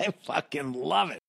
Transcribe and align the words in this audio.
I 0.00 0.10
fucking 0.22 0.76
love 0.76 1.10
it. 1.12 1.20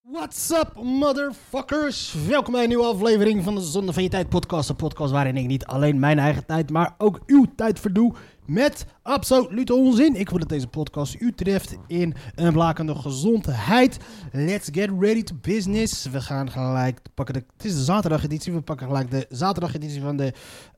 What's 0.00 0.50
up, 0.50 0.74
motherfuckers? 0.82 2.14
Welkom 2.26 2.52
bij 2.52 2.62
een 2.62 2.68
nieuwe 2.68 2.84
aflevering 2.84 3.44
van 3.44 3.54
de 3.54 3.60
Zonde 3.60 3.92
van 3.92 4.02
Je 4.02 4.08
Tijd 4.08 4.28
podcast. 4.28 4.68
Een 4.68 4.76
podcast 4.76 5.12
waarin 5.12 5.36
ik 5.36 5.46
niet 5.46 5.64
alleen 5.64 5.98
mijn 5.98 6.18
eigen 6.18 6.46
tijd, 6.46 6.70
maar 6.70 6.94
ook 6.98 7.20
uw 7.26 7.46
tijd 7.56 7.80
verdoe 7.80 8.14
met 8.46 8.86
absolute 9.02 9.74
onzin. 9.74 10.14
Ik 10.14 10.28
wil 10.28 10.38
dat 10.38 10.48
deze 10.48 10.66
podcast 10.66 11.16
u 11.20 11.32
treft 11.32 11.76
in 11.86 12.14
een 12.34 12.52
blakende 12.52 12.94
gezondheid. 12.94 13.98
Let's 14.32 14.68
get 14.72 14.90
ready 14.98 15.22
to 15.22 15.34
business. 15.40 16.06
We 16.10 16.20
gaan 16.20 16.50
gelijk 16.50 17.00
pakken 17.14 17.34
de... 17.34 17.44
Het 17.56 17.64
is 17.64 17.74
de 17.74 17.82
zaterdageditie. 17.84 18.52
We 18.52 18.60
pakken 18.60 18.86
gelijk 18.86 19.10
de 19.10 19.26
zaterdageditie 19.28 20.00
van 20.00 20.16
de 20.16 20.32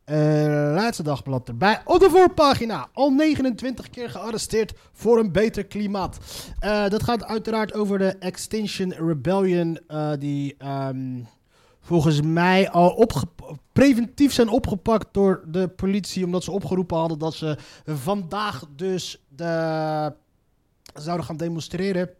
eh, 0.04 0.16
laatste 0.74 1.02
dagblad 1.02 1.48
erbij. 1.48 1.80
Op 1.84 2.00
de 2.00 2.10
voorpagina. 2.10 2.88
Al 2.92 3.10
29 3.10 3.90
keer 3.90 4.10
gearresteerd 4.10 4.72
voor 4.92 5.18
een 5.18 5.32
beter 5.32 5.64
klimaat. 5.64 6.18
Eh, 6.58 6.88
dat 6.88 7.02
gaat 7.02 7.24
uiteraard 7.24 7.74
over 7.74 7.98
de 7.98 8.16
Extinction 8.18 8.92
Rebellion. 8.92 9.78
eh, 9.86 10.12
die 10.18 10.54
ehm, 10.58 11.18
volgens 11.86 12.20
mij 12.20 12.70
al 12.70 13.06
preventief 13.72 14.32
zijn 14.32 14.48
opgepakt 14.48 15.06
door 15.14 15.44
de 15.48 15.68
politie. 15.68 16.24
Omdat 16.24 16.44
ze 16.44 16.50
opgeroepen 16.50 16.96
hadden 16.96 17.18
dat 17.18 17.34
ze 17.34 17.56
vandaag 17.84 18.64
dus 18.76 19.24
de, 19.28 20.12
zouden 20.94 21.26
gaan 21.26 21.36
demonstreren. 21.36 22.10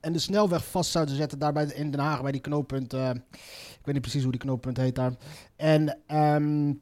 En 0.00 0.12
de 0.12 0.18
snelweg 0.18 0.64
vast 0.70 0.90
zouden 0.90 1.16
zetten 1.16 1.38
daar 1.38 1.52
bij 1.52 1.66
de- 1.66 1.74
in 1.74 1.90
Den 1.90 2.00
Haag 2.00 2.22
bij 2.22 2.32
die 2.32 2.40
knooppunt. 2.40 2.92
eh, 2.92 3.08
ik 3.10 3.80
weet 3.84 3.94
niet 3.94 4.00
precies 4.00 4.22
hoe 4.22 4.32
die 4.32 4.40
knooppunt 4.40 4.76
heet 4.76 4.94
daar. 4.94 5.12
En 5.56 5.98
ehm, 6.06 6.72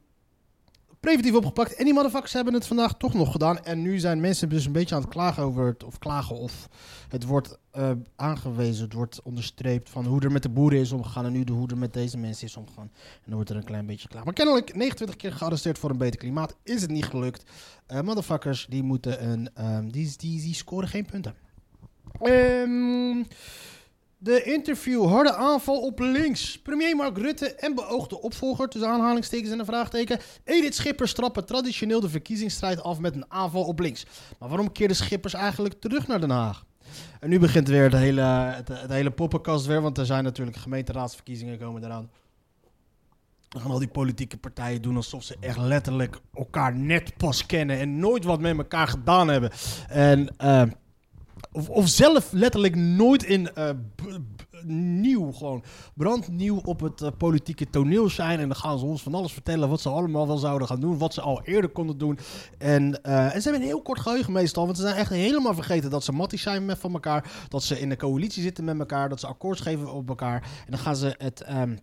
preventief 1.02 1.34
opgepakt. 1.34 1.74
En 1.74 1.84
die 1.84 1.94
motherfuckers 1.94 2.32
hebben 2.32 2.54
het 2.54 2.66
vandaag 2.66 2.94
toch 2.96 3.14
nog 3.14 3.32
gedaan. 3.32 3.64
En 3.64 3.82
nu 3.82 3.98
zijn 3.98 4.20
mensen 4.20 4.48
dus 4.48 4.66
een 4.66 4.72
beetje 4.72 4.94
aan 4.94 5.00
het 5.00 5.10
klagen 5.10 5.42
over 5.42 5.66
het, 5.66 5.84
of 5.84 5.98
klagen 5.98 6.36
of 6.36 6.68
het 7.08 7.24
wordt 7.24 7.58
eh, 7.70 7.90
aangewezen, 8.16 8.84
het 8.84 8.92
wordt 8.92 9.22
onderstreept 9.22 9.90
van 9.90 10.06
hoe 10.06 10.20
er 10.20 10.32
met 10.32 10.42
de 10.42 10.48
boeren 10.48 10.78
is 10.78 10.92
omgegaan 10.92 11.24
en 11.24 11.32
nu 11.32 11.44
de 11.44 11.52
hoe 11.52 11.68
er 11.68 11.78
met 11.78 11.92
deze 11.92 12.18
mensen 12.18 12.46
is 12.46 12.56
omgegaan. 12.56 12.90
En 12.94 13.22
dan 13.24 13.34
wordt 13.34 13.50
er 13.50 13.56
een 13.56 13.64
klein 13.64 13.86
beetje 13.86 14.08
klaar. 14.08 14.24
Maar 14.24 14.32
kennelijk 14.32 14.74
29 14.74 15.16
keer 15.16 15.32
gearresteerd 15.32 15.78
voor 15.78 15.90
een 15.90 15.98
beter 15.98 16.18
klimaat 16.18 16.56
is 16.62 16.80
het 16.82 16.90
niet 16.90 17.04
gelukt. 17.04 17.50
Eh 17.86 18.00
motherfuckers 18.00 18.66
die 18.68 18.82
moeten 18.82 19.28
een, 19.28 19.50
ehm, 19.54 19.88
die, 19.88 20.14
die, 20.16 20.40
die 20.40 20.54
scoren 20.54 20.88
geen 20.88 21.06
punten. 21.06 21.34
Ehm, 22.20 23.22
de 24.22 24.42
interview, 24.42 25.06
harde 25.06 25.34
aanval 25.34 25.80
op 25.80 25.98
links. 25.98 26.58
Premier 26.58 26.96
Mark 26.96 27.18
Rutte 27.18 27.54
en 27.54 27.74
beoogde 27.74 28.20
opvolger, 28.20 28.68
tussen 28.68 28.90
aanhalingstekens 28.90 29.50
en 29.50 29.58
een 29.58 29.64
vraagteken. 29.64 30.18
Edith 30.44 30.74
Schippers 30.74 31.12
trappen 31.12 31.46
traditioneel 31.46 32.00
de 32.00 32.08
verkiezingsstrijd 32.08 32.82
af 32.82 32.98
met 32.98 33.14
een 33.14 33.24
aanval 33.28 33.64
op 33.64 33.78
links. 33.78 34.06
Maar 34.38 34.48
waarom 34.48 34.72
keerde 34.72 34.94
Schippers 34.94 35.34
eigenlijk 35.34 35.80
terug 35.80 36.06
naar 36.06 36.20
Den 36.20 36.30
Haag? 36.30 36.64
En 37.20 37.28
nu 37.28 37.38
begint 37.38 37.68
weer 37.68 37.82
het 37.82 37.92
hele, 37.92 38.20
het, 38.20 38.68
het 38.68 38.90
hele 38.90 39.10
poppenkast 39.10 39.66
weer, 39.66 39.82
want 39.82 39.98
er 39.98 40.06
zijn 40.06 40.24
natuurlijk 40.24 40.56
gemeenteraadsverkiezingen 40.56 41.58
komen 41.58 41.84
eraan. 41.84 42.10
Dan 43.48 43.60
gaan 43.60 43.70
al 43.70 43.78
die 43.78 43.88
politieke 43.88 44.36
partijen 44.36 44.82
doen 44.82 44.96
alsof 44.96 45.22
ze 45.22 45.36
echt 45.40 45.58
letterlijk 45.58 46.18
elkaar 46.34 46.76
net 46.76 47.16
pas 47.16 47.46
kennen 47.46 47.78
en 47.78 47.98
nooit 47.98 48.24
wat 48.24 48.40
met 48.40 48.56
elkaar 48.56 48.88
gedaan 48.88 49.28
hebben. 49.28 49.50
En, 49.88 50.36
eh, 50.36 50.62
of, 51.52 51.88
zelf 51.88 52.32
letterlijk 52.32 52.76
nooit 52.76 53.22
in 53.22 53.54
eh, 53.54 53.70
nieuw, 54.64 55.32
gewoon 55.32 55.62
brandnieuw 55.94 56.60
op 56.64 56.80
het 56.80 57.02
eh, 57.02 57.08
politieke 57.18 57.70
toneel 57.70 58.08
zijn. 58.08 58.40
En 58.40 58.48
dan 58.48 58.56
gaan 58.56 58.78
ze 58.78 58.84
ons 58.84 59.02
van 59.02 59.14
alles 59.14 59.32
vertellen 59.32 59.68
wat 59.68 59.80
ze 59.80 59.88
allemaal 59.88 60.26
wel 60.26 60.36
zouden 60.36 60.68
gaan 60.68 60.80
doen, 60.80 60.98
wat 60.98 61.14
ze 61.14 61.20
al 61.20 61.42
eerder 61.44 61.70
konden 61.70 61.98
doen. 61.98 62.18
En, 62.58 63.02
eh, 63.02 63.34
en 63.34 63.42
ze 63.42 63.48
hebben 63.48 63.60
een 63.60 63.72
heel 63.72 63.82
kort 63.82 64.00
geheugen 64.00 64.32
meestal, 64.32 64.64
want 64.64 64.76
ze 64.76 64.82
zijn 64.82 64.96
echt 64.96 65.10
helemaal 65.10 65.54
vergeten 65.54 65.90
dat 65.90 66.04
ze 66.04 66.12
matties 66.12 66.42
zijn 66.42 66.64
met 66.64 66.78
van 66.78 66.92
elkaar, 66.92 67.30
dat 67.48 67.62
ze 67.62 67.80
in 67.80 67.88
de 67.88 67.96
coalitie 67.96 68.42
zitten 68.42 68.64
met 68.64 68.78
elkaar, 68.78 69.08
dat 69.08 69.20
ze 69.20 69.26
akkoords 69.26 69.60
geven 69.60 69.92
op 69.92 70.08
elkaar. 70.08 70.42
En 70.42 70.70
dan 70.70 70.78
gaan 70.78 70.96
ze 70.96 71.14
het, 71.18 71.40
ehm, 71.40 71.76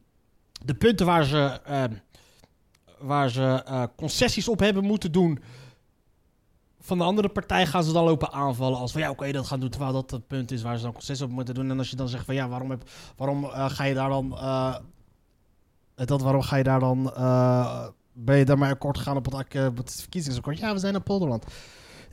de 0.65 0.73
punten 0.73 1.05
waar 1.05 1.23
ze, 1.23 1.59
ehm, 1.65 1.93
waar 2.99 3.29
ze 3.29 3.89
concessies 3.95 4.47
op 4.47 4.59
hebben 4.59 4.83
moeten 4.83 5.11
doen 5.11 5.39
van 6.79 6.97
de 6.97 7.03
andere 7.03 7.29
partij 7.29 7.65
gaan 7.65 7.83
ze 7.83 7.91
dan 7.91 8.03
lopen 8.03 8.31
aanvallen 8.31 8.79
als 8.79 8.91
van 8.91 9.01
ja, 9.01 9.09
oké, 9.09 9.31
dat 9.31 9.47
gaan 9.47 9.59
doen 9.59 9.69
terwijl 9.69 9.93
dat 9.93 10.11
het 10.11 10.27
punt 10.27 10.51
is 10.51 10.61
waar 10.61 10.77
ze 10.77 10.83
dan 10.83 10.93
concessies 10.93 11.25
op 11.25 11.31
moeten 11.31 11.53
doen. 11.53 11.69
En 11.69 11.77
als 11.77 11.89
je 11.89 11.95
dan 11.95 12.07
zegt 12.07 12.25
van 12.25 12.35
ja, 12.35 12.47
waarom, 12.47 12.69
heb, 12.69 12.89
waarom 13.15 13.43
eh, 13.43 13.69
ga 13.69 13.83
je 13.83 13.93
daar 13.93 14.09
dan, 14.09 14.37
eh, 14.37 14.75
dat, 15.95 16.21
waarom 16.21 16.41
ga 16.41 16.55
je 16.55 16.63
daar 16.63 16.79
dan, 16.79 17.13
eh, 17.13 17.87
ben 18.13 18.37
je 18.37 18.45
daar 18.45 18.57
maar 18.57 18.69
akkoord 18.69 18.97
gegaan 18.97 19.17
op 19.17 19.25
het, 19.25 19.67
op 19.67 19.77
het 19.77 19.95
verkiezingsakkoord? 19.99 20.59
Ja, 20.59 20.73
we 20.73 20.79
zijn 20.79 20.93
in 20.93 21.03
Polderland. 21.03 21.45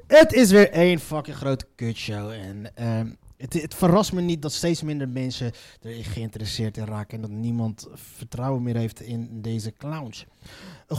Het 0.06 0.32
is 0.32 0.50
weer 0.50 0.70
één 0.70 0.98
fucking 0.98 1.36
grote 1.36 1.66
kutshow 1.74 2.30
en 2.30 2.74
ehm, 2.74 3.10
het, 3.36 3.52
het 3.52 3.74
verrast 3.74 4.12
me 4.12 4.20
niet 4.20 4.42
dat 4.42 4.52
steeds 4.52 4.82
minder 4.82 5.08
mensen 5.08 5.52
erin 5.82 6.04
geïnteresseerd 6.04 6.76
in 6.76 6.84
raken 6.84 7.14
en 7.16 7.20
dat 7.20 7.30
niemand 7.30 7.88
vertrouwen 7.94 8.62
meer 8.62 8.76
heeft 8.76 9.00
in 9.00 9.42
deze 9.42 9.72
clowns. 9.72 10.26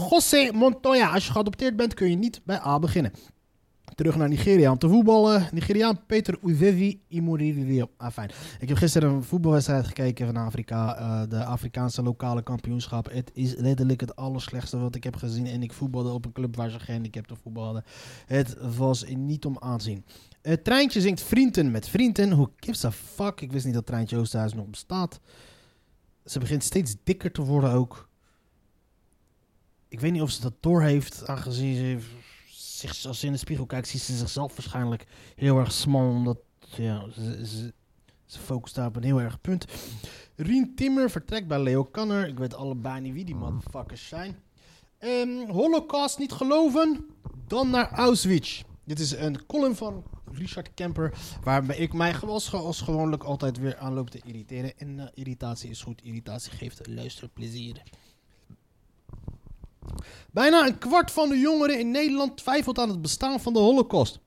José 0.09 0.51
Montoya, 0.53 1.13
als 1.13 1.25
je 1.25 1.31
geadopteerd 1.31 1.75
bent 1.75 1.93
kun 1.93 2.09
je 2.09 2.15
niet 2.15 2.41
bij 2.43 2.59
A 2.65 2.79
beginnen. 2.79 3.11
Terug 3.97 4.15
naar 4.15 4.29
Nigeria 4.29 4.71
om 4.71 4.77
te 4.77 4.89
voetballen. 4.89 5.49
Nigeriaan 5.51 6.05
Peter 6.05 6.37
Uzevi 6.43 7.01
Imuririo. 7.07 7.89
Ah. 7.97 8.17
Ik 8.59 8.67
heb 8.67 8.77
gisteren 8.77 9.09
een 9.09 9.23
voetbalwedstrijd 9.23 9.87
gekeken 9.87 10.25
van 10.25 10.35
Afrika. 10.35 10.95
eh, 10.97 11.29
de 11.29 11.45
Afrikaanse 11.45 12.03
lokale 12.03 12.43
kampioenschap. 12.43 13.11
Het 13.11 13.31
is 13.33 13.55
letterlijk 13.55 13.99
het 13.99 14.15
allerslechtste 14.15 14.77
wat 14.77 14.95
ik 14.95 15.03
heb 15.03 15.15
gezien. 15.15 15.47
En 15.47 15.63
ik 15.63 15.73
voetbalde 15.73 16.09
op 16.09 16.25
een 16.25 16.31
club 16.31 16.55
waar 16.55 16.69
ze 16.69 16.79
gehandicapten 16.79 17.37
voetbalden. 17.37 17.83
Het 18.25 18.57
was 18.77 19.05
niet 19.07 19.45
om 19.45 19.57
aanzien. 19.59 20.05
Het 20.41 20.63
treintje 20.63 21.01
zingt 21.01 21.21
Vrienden 21.21 21.71
met 21.71 21.89
Vrienden. 21.89 22.29
Who 22.29 22.51
gives 22.55 22.85
a 22.85 22.91
fuck? 22.91 23.41
Ik 23.41 23.51
wist 23.51 23.65
niet 23.65 23.73
dat 23.73 23.85
Treintje 23.85 24.17
Oosterhuis 24.17 24.53
nog 24.53 24.67
bestaat. 24.67 25.19
Ze 26.25 26.39
begint 26.39 26.63
steeds 26.63 26.95
dikker 27.03 27.31
te 27.31 27.41
worden 27.41 27.71
ook. 27.71 28.09
Ik 29.87 29.99
weet 29.99 30.11
niet 30.11 30.21
of 30.21 30.31
ze 30.31 30.41
dat 30.41 30.53
doorheeft, 30.59 31.27
aangezien 31.27 31.75
ze 31.75 31.99
zich, 32.77 33.05
als 33.05 33.19
ze 33.19 33.25
in 33.25 33.31
de 33.31 33.37
spiegel 33.37 33.65
kijkt, 33.65 33.87
ziet 33.87 34.01
ze 34.01 34.17
zichzelf 34.17 34.55
waarschijnlijk 34.55 35.05
heel 35.35 35.57
erg 35.57 35.71
smal, 35.71 36.09
omdat 36.09 36.37
ja, 36.59 37.09
ze, 37.11 37.45
ze, 37.47 37.73
ze 38.25 38.39
focust 38.39 38.75
daar 38.75 38.87
op 38.87 38.95
een 38.95 39.03
heel 39.03 39.21
erg 39.21 39.41
punt. 39.41 39.65
Rien 40.35 40.75
Timmer 40.75 41.09
vertrekt 41.09 41.47
bij 41.47 41.59
Leo 41.59 41.83
Kanner. 41.83 42.27
Ik 42.27 42.37
weet 42.37 42.55
allebei 42.55 43.01
niet 43.01 43.13
wie 43.13 43.25
die 43.25 43.35
motherfuckers 43.35 44.07
zijn. 44.07 44.37
Ehm, 44.97 45.49
Holocaust 45.49 46.17
niet 46.17 46.31
geloven, 46.31 47.05
dan 47.47 47.69
naar 47.69 47.91
Auschwitz. 47.91 48.61
Dit 48.83 48.99
is 48.99 49.11
een 49.11 49.45
column 49.45 49.75
van 49.75 50.03
Richard 50.31 50.73
Kemper, 50.73 51.13
waarbij 51.43 51.77
ik 51.77 51.93
mij 51.93 52.19
als, 52.19 52.53
als 52.53 52.81
gewoonlijk 52.81 53.23
altijd 53.23 53.57
weer 53.57 53.77
aan 53.77 53.93
loop 53.93 54.09
te 54.09 54.21
irriteren. 54.25 54.77
En 54.77 54.99
eh, 54.99 55.07
irritatie 55.13 55.69
is 55.69 55.81
goed, 55.81 56.01
irritatie 56.03 56.51
geeft 56.51 56.87
luisterplezier. 56.87 57.81
Bijna 60.31 60.67
een 60.67 60.77
kwart 60.77 61.11
van 61.11 61.29
de 61.29 61.39
jongeren 61.39 61.79
in 61.79 61.91
Nederland 61.91 62.37
twijfelt 62.37 62.79
aan 62.79 62.89
het 62.89 63.01
bestaan 63.01 63.39
van 63.39 63.53
de 63.53 63.59
Holocaust. 63.59 64.19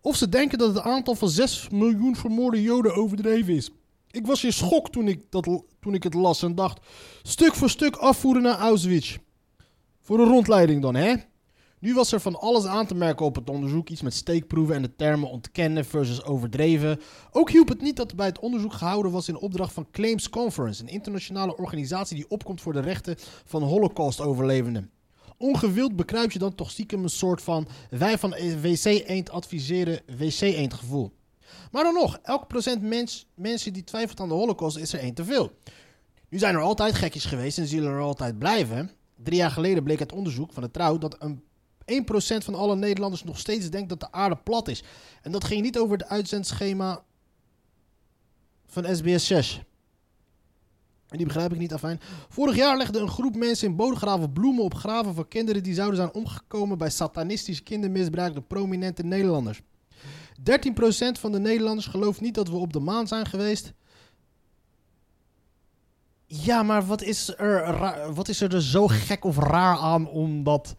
Of 0.00 0.16
ze 0.16 0.28
denken 0.28 0.58
dat 0.58 0.74
het 0.74 0.84
aantal 0.84 1.14
van 1.14 1.28
6 1.28 1.68
miljoen 1.68 2.16
vermoorde 2.16 2.62
Joden 2.62 2.94
overdreven 2.94 3.54
is. 3.54 3.70
Ik 4.10 4.26
was 4.26 4.44
in 4.44 4.52
schok 4.52 4.90
toen 4.90 5.08
ik, 5.08 5.20
dat, 5.30 5.62
toen 5.80 5.94
ik 5.94 6.02
het 6.02 6.14
las 6.14 6.42
en 6.42 6.54
dacht: 6.54 6.80
stuk 7.22 7.54
voor 7.54 7.70
stuk 7.70 7.96
afvoeren 7.96 8.42
naar 8.42 8.58
Auschwitz. 8.58 9.16
Voor 10.00 10.20
een 10.20 10.28
rondleiding 10.28 10.82
dan, 10.82 10.94
hè? 10.94 11.14
Nu 11.78 11.94
was 11.94 12.12
er 12.12 12.20
van 12.20 12.40
alles 12.40 12.64
aan 12.64 12.86
te 12.86 12.94
merken 12.94 13.26
op 13.26 13.34
het 13.34 13.50
onderzoek. 13.50 13.88
Iets 13.88 14.02
met 14.02 14.14
steekproeven 14.14 14.74
en 14.74 14.82
de 14.82 14.96
termen 14.96 15.30
ontkennen 15.30 15.84
versus 15.84 16.24
overdreven. 16.24 17.00
Ook 17.30 17.50
hielp 17.50 17.68
het 17.68 17.80
niet 17.80 17.96
dat 17.96 18.14
bij 18.14 18.26
het 18.26 18.38
onderzoek 18.38 18.72
gehouden 18.72 19.12
was 19.12 19.28
in 19.28 19.36
opdracht 19.36 19.72
van 19.72 19.90
Claims 19.90 20.28
Conference, 20.28 20.82
een 20.82 20.88
internationale 20.88 21.56
organisatie 21.56 22.16
die 22.16 22.28
opkomt 22.28 22.60
voor 22.60 22.72
de 22.72 22.80
rechten 22.80 23.16
van 23.44 23.62
Holocaust-overlevenden. 23.62 24.90
Ongewild 25.42 25.96
bekruip 25.96 26.32
je 26.32 26.38
dan 26.38 26.54
toch 26.54 26.70
stiekem 26.70 27.02
een 27.02 27.10
soort 27.10 27.42
van 27.42 27.68
wij 27.90 28.18
van 28.18 28.30
WC 28.60 28.84
Eend 28.84 29.30
adviseren 29.30 30.00
WC 30.18 30.40
Eend 30.40 30.74
gevoel. 30.74 31.12
Maar 31.70 31.82
dan 31.84 31.94
nog, 31.94 32.18
elk 32.22 32.48
procent 32.48 32.82
mens, 32.82 33.26
mensen 33.34 33.72
die 33.72 33.84
twijfelt 33.84 34.20
aan 34.20 34.28
de 34.28 34.34
holocaust 34.34 34.76
is 34.76 34.92
er 34.92 34.98
één 34.98 35.14
te 35.14 35.24
veel. 35.24 35.52
Nu 36.28 36.38
zijn 36.38 36.54
er 36.54 36.60
altijd 36.60 36.94
gekjes 36.94 37.24
geweest 37.24 37.58
en 37.58 37.66
zullen 37.66 37.92
er 37.92 38.00
altijd 38.00 38.38
blijven. 38.38 38.90
Drie 39.16 39.36
jaar 39.36 39.50
geleden 39.50 39.82
bleek 39.82 40.00
uit 40.00 40.12
onderzoek 40.12 40.52
van 40.52 40.62
de 40.62 40.70
Trouw 40.70 40.98
dat 40.98 41.16
een 41.18 41.42
1% 42.04 42.44
van 42.44 42.54
alle 42.54 42.76
Nederlanders 42.76 43.24
nog 43.24 43.38
steeds 43.38 43.70
denkt 43.70 43.88
dat 43.88 44.00
de 44.00 44.12
aarde 44.12 44.36
plat 44.36 44.68
is. 44.68 44.82
En 45.22 45.32
dat 45.32 45.44
ging 45.44 45.62
niet 45.62 45.78
over 45.78 45.96
het 45.96 46.08
uitzendschema 46.08 47.04
van 48.66 48.96
SBS 48.96 49.26
6. 49.26 49.60
En 51.12 51.18
die 51.18 51.26
begrijp 51.26 51.52
ik 51.52 51.58
niet 51.58 51.72
afijn. 51.72 52.00
Vorig 52.28 52.56
jaar 52.56 52.76
legde 52.76 52.98
een 52.98 53.08
groep 53.08 53.36
mensen 53.36 53.68
in 53.68 53.76
Bodegraven 53.76 54.32
bloemen 54.32 54.64
op 54.64 54.74
graven 54.74 55.14
van 55.14 55.28
kinderen 55.28 55.62
die 55.62 55.74
zouden 55.74 55.96
zijn 55.96 56.12
omgekomen 56.12 56.78
bij 56.78 56.90
satanistisch 56.90 57.62
kindermisbruik 57.62 58.34
door 58.34 58.42
prominente 58.42 59.02
Nederlanders. 59.02 59.60
13% 59.60 59.62
van 61.18 61.32
de 61.32 61.38
Nederlanders 61.38 61.86
gelooft 61.86 62.20
niet 62.20 62.34
dat 62.34 62.48
we 62.48 62.56
op 62.56 62.72
de 62.72 62.80
maan 62.80 63.06
zijn 63.06 63.26
geweest. 63.26 63.72
Ja, 66.26 66.62
maar 66.62 66.86
wat 66.86 67.02
is 67.02 67.36
er, 67.36 68.14
wat 68.14 68.28
is 68.28 68.40
er 68.40 68.62
zo 68.62 68.86
gek 68.86 69.24
of 69.24 69.38
raar 69.38 69.76
aan 69.76 70.08
om 70.08 70.42
dat 70.42 70.76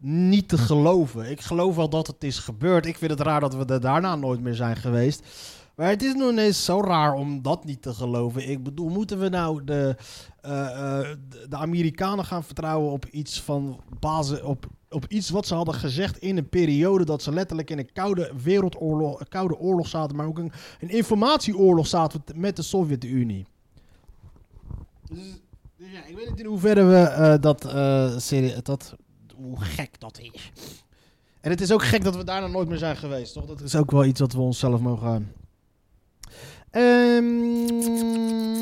niet 0.00 0.48
te 0.48 0.58
geloven? 0.58 1.30
Ik 1.30 1.40
geloof 1.40 1.76
wel 1.76 1.88
dat 1.88 2.06
het 2.06 2.24
is 2.24 2.38
gebeurd. 2.38 2.86
Ik 2.86 2.98
vind 2.98 3.10
het 3.10 3.20
raar 3.20 3.40
dat 3.40 3.54
we 3.54 3.64
er 3.64 3.80
daarna 3.80 4.16
nooit 4.16 4.40
meer 4.40 4.54
zijn 4.54 4.76
geweest. 4.76 5.22
Maar 5.78 5.88
het 5.88 6.02
is 6.02 6.14
nog 6.14 6.30
ineens 6.30 6.64
zo 6.64 6.80
raar 6.80 7.12
om 7.14 7.42
dat 7.42 7.64
niet 7.64 7.82
te 7.82 7.94
geloven. 7.94 8.48
Ik 8.48 8.62
bedoel, 8.62 8.88
moeten 8.88 9.18
we 9.18 9.28
nou 9.28 9.64
de, 9.64 9.96
eh, 10.40 10.98
eh, 11.00 11.08
de- 11.28 11.46
de 11.48 11.56
Amerikanen 11.56 12.24
gaan 12.24 12.44
vertrouwen 12.44 12.92
op 12.92 13.06
iets 13.06 13.40
van 13.42 13.80
basis, 14.00 14.42
op, 14.42 14.66
op 14.90 15.06
iets 15.08 15.30
wat 15.30 15.46
ze 15.46 15.54
hadden 15.54 15.74
gezegd 15.74 16.18
in 16.18 16.36
een 16.36 16.48
periode 16.48 17.04
dat 17.04 17.22
ze 17.22 17.32
letterlijk 17.32 17.70
in 17.70 17.78
een 17.78 17.92
koude 17.92 18.32
wereldoorlog, 18.42 19.28
koude 19.28 19.58
oorlog 19.58 19.86
zaten, 19.88 20.16
maar 20.16 20.26
ook 20.26 20.38
een, 20.38 20.52
een 20.80 20.88
informatieoorlog 20.90 21.86
zaten 21.86 22.22
met 22.34 22.56
de 22.56 22.62
Sovjet-Unie. 22.62 23.46
Dus, 25.12 25.18
dus 25.76 25.90
ja, 25.92 26.04
ik 26.06 26.16
weet 26.16 26.28
niet 26.28 26.40
in 26.40 26.46
hoeverre 26.46 26.84
we 26.84 26.96
eh, 26.96 27.34
dat, 27.40 27.64
eh 27.64 28.16
serie, 28.16 28.62
dat, 28.62 28.94
hoe 29.36 29.60
gek 29.60 30.00
dat 30.00 30.18
is. 30.32 30.52
En 31.40 31.50
het 31.50 31.60
is 31.60 31.72
ook 31.72 31.84
gek 31.84 32.04
dat 32.04 32.16
we 32.16 32.24
daarna 32.24 32.46
nooit 32.46 32.68
meer 32.68 32.78
zijn 32.78 32.96
geweest, 32.96 33.32
toch? 33.32 33.46
Dat 33.46 33.60
is 33.60 33.76
ook 33.76 33.90
wel 33.90 34.04
iets 34.04 34.20
wat 34.20 34.32
we 34.32 34.40
onszelf 34.40 34.80
mogen. 34.80 35.32
Ehm 36.70 38.58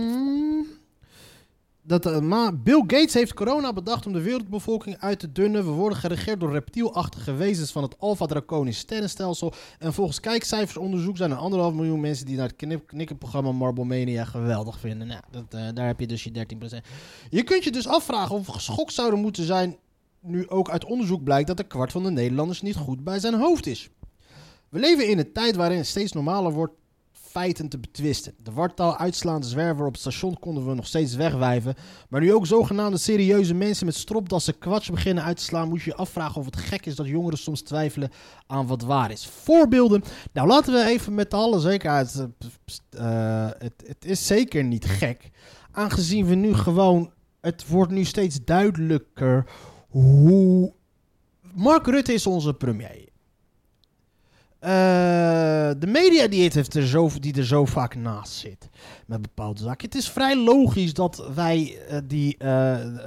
dat, 1.86 2.62
Bill 2.62 2.82
Gates 2.86 3.14
heeft 3.14 3.34
corona 3.34 3.72
bedacht 3.72 4.06
om 4.06 4.12
de 4.12 4.20
wereldbevolking 4.20 4.96
uit 4.98 5.18
te 5.18 5.32
dunnen. 5.32 5.64
We 5.64 5.70
worden 5.70 5.98
geregeerd 5.98 6.40
door 6.40 6.52
reptielachtige 6.52 7.34
wezens 7.34 7.72
van 7.72 7.82
het 7.82 7.98
Alpha 7.98 8.26
Draconisch 8.26 8.78
sterrenstelsel. 8.78 9.52
En 9.78 9.92
volgens 9.92 10.20
kijkcijfersonderzoek 10.20 11.16
zijn 11.16 11.30
er 11.30 11.36
anderhalf 11.36 11.74
miljoen 11.74 12.00
mensen 12.00 12.26
die 12.26 12.36
naar 12.36 12.50
het 12.56 12.84
knikkenprogramma 12.86 13.52
Marble 13.52 13.84
Mania 13.84 14.24
geweldig 14.24 14.78
vinden. 14.78 15.06
Nou, 15.06 15.20
dat, 15.30 15.44
eh, 15.48 15.68
daar 15.74 15.86
heb 15.86 16.00
je 16.00 16.06
dus 16.06 16.24
je 16.24 16.30
13%. 16.30 16.84
Je 17.30 17.42
kunt 17.42 17.64
je 17.64 17.70
dus 17.70 17.88
afvragen 17.88 18.34
of 18.34 18.46
we 18.46 18.52
geschokt 18.52 18.92
zouden 18.92 19.20
moeten 19.20 19.44
zijn. 19.44 19.76
Nu 20.20 20.48
ook 20.48 20.70
uit 20.70 20.84
onderzoek 20.84 21.24
blijkt 21.24 21.48
dat 21.48 21.58
een 21.58 21.66
kwart 21.66 21.92
van 21.92 22.02
de 22.02 22.10
Nederlanders 22.10 22.62
niet 22.62 22.76
goed 22.76 23.04
bij 23.04 23.18
zijn 23.18 23.34
hoofd 23.34 23.66
is. 23.66 23.88
We 24.68 24.78
leven 24.78 25.08
in 25.08 25.18
een 25.18 25.32
tijd 25.32 25.56
waarin 25.56 25.78
het 25.78 25.86
steeds 25.86 26.12
normaler 26.12 26.52
wordt 26.52 26.72
feiten 27.36 27.68
te 27.68 27.78
betwisten. 27.78 28.34
De 28.42 28.52
wartaal 28.52 28.96
uitslaande 28.96 29.46
zwerver 29.46 29.86
op 29.86 29.92
het 29.92 30.00
station 30.00 30.38
konden 30.38 30.66
we 30.66 30.74
nog 30.74 30.86
steeds 30.86 31.14
wegwijven. 31.14 31.74
Maar 32.08 32.20
nu 32.20 32.32
ook 32.32 32.46
zogenaamde 32.46 32.98
serieuze 32.98 33.54
mensen 33.54 33.86
met 33.86 33.94
stropdassen 33.94 34.58
kwats 34.58 34.90
beginnen 34.90 35.24
uit 35.24 35.36
te 35.36 35.42
slaan, 35.42 35.68
moet 35.68 35.82
je 35.82 35.90
je 35.90 35.96
afvragen 35.96 36.40
of 36.40 36.44
het 36.44 36.56
gek 36.56 36.86
is 36.86 36.94
dat 36.94 37.06
jongeren 37.06 37.38
soms 37.38 37.62
twijfelen 37.62 38.10
aan 38.46 38.66
wat 38.66 38.82
waar 38.82 39.10
is. 39.10 39.26
Voorbeelden. 39.26 40.02
Nou, 40.32 40.48
laten 40.48 40.72
we 40.72 40.84
even 40.84 41.14
met 41.14 41.34
alle 41.34 41.60
zekerheid. 41.60 42.26
eh, 42.90 43.44
eh, 43.44 43.50
het, 43.58 43.84
het 43.86 44.04
is 44.04 44.26
zeker 44.26 44.64
niet 44.64 44.84
gek. 44.84 45.30
Aangezien 45.70 46.26
we 46.26 46.34
nu 46.34 46.54
gewoon. 46.54 47.12
Het 47.40 47.68
wordt 47.68 47.92
nu 47.92 48.04
steeds 48.04 48.44
duidelijker 48.44 49.46
hoe. 49.88 50.74
Mark 51.54 51.86
Rutte 51.86 52.12
is 52.12 52.26
onze 52.26 52.54
premier. 52.54 53.08
Eh, 54.66 54.72
de 55.78 55.86
media 55.86 56.26
die, 56.26 56.50
heeft 56.50 56.74
er 56.74 56.86
zo, 56.86 57.10
die 57.20 57.36
er 57.36 57.46
zo 57.46 57.64
vaak 57.64 57.94
naast 57.94 58.32
zit 58.32 58.68
met 59.06 59.22
bepaalde 59.22 59.62
zaken. 59.62 59.86
Het 59.86 59.94
is 59.94 60.10
vrij 60.10 60.36
logisch 60.36 60.94
dat 60.94 61.30
wij 61.34 61.78
eh, 61.88 61.98
die, 62.04 62.36
eh, 62.38 62.48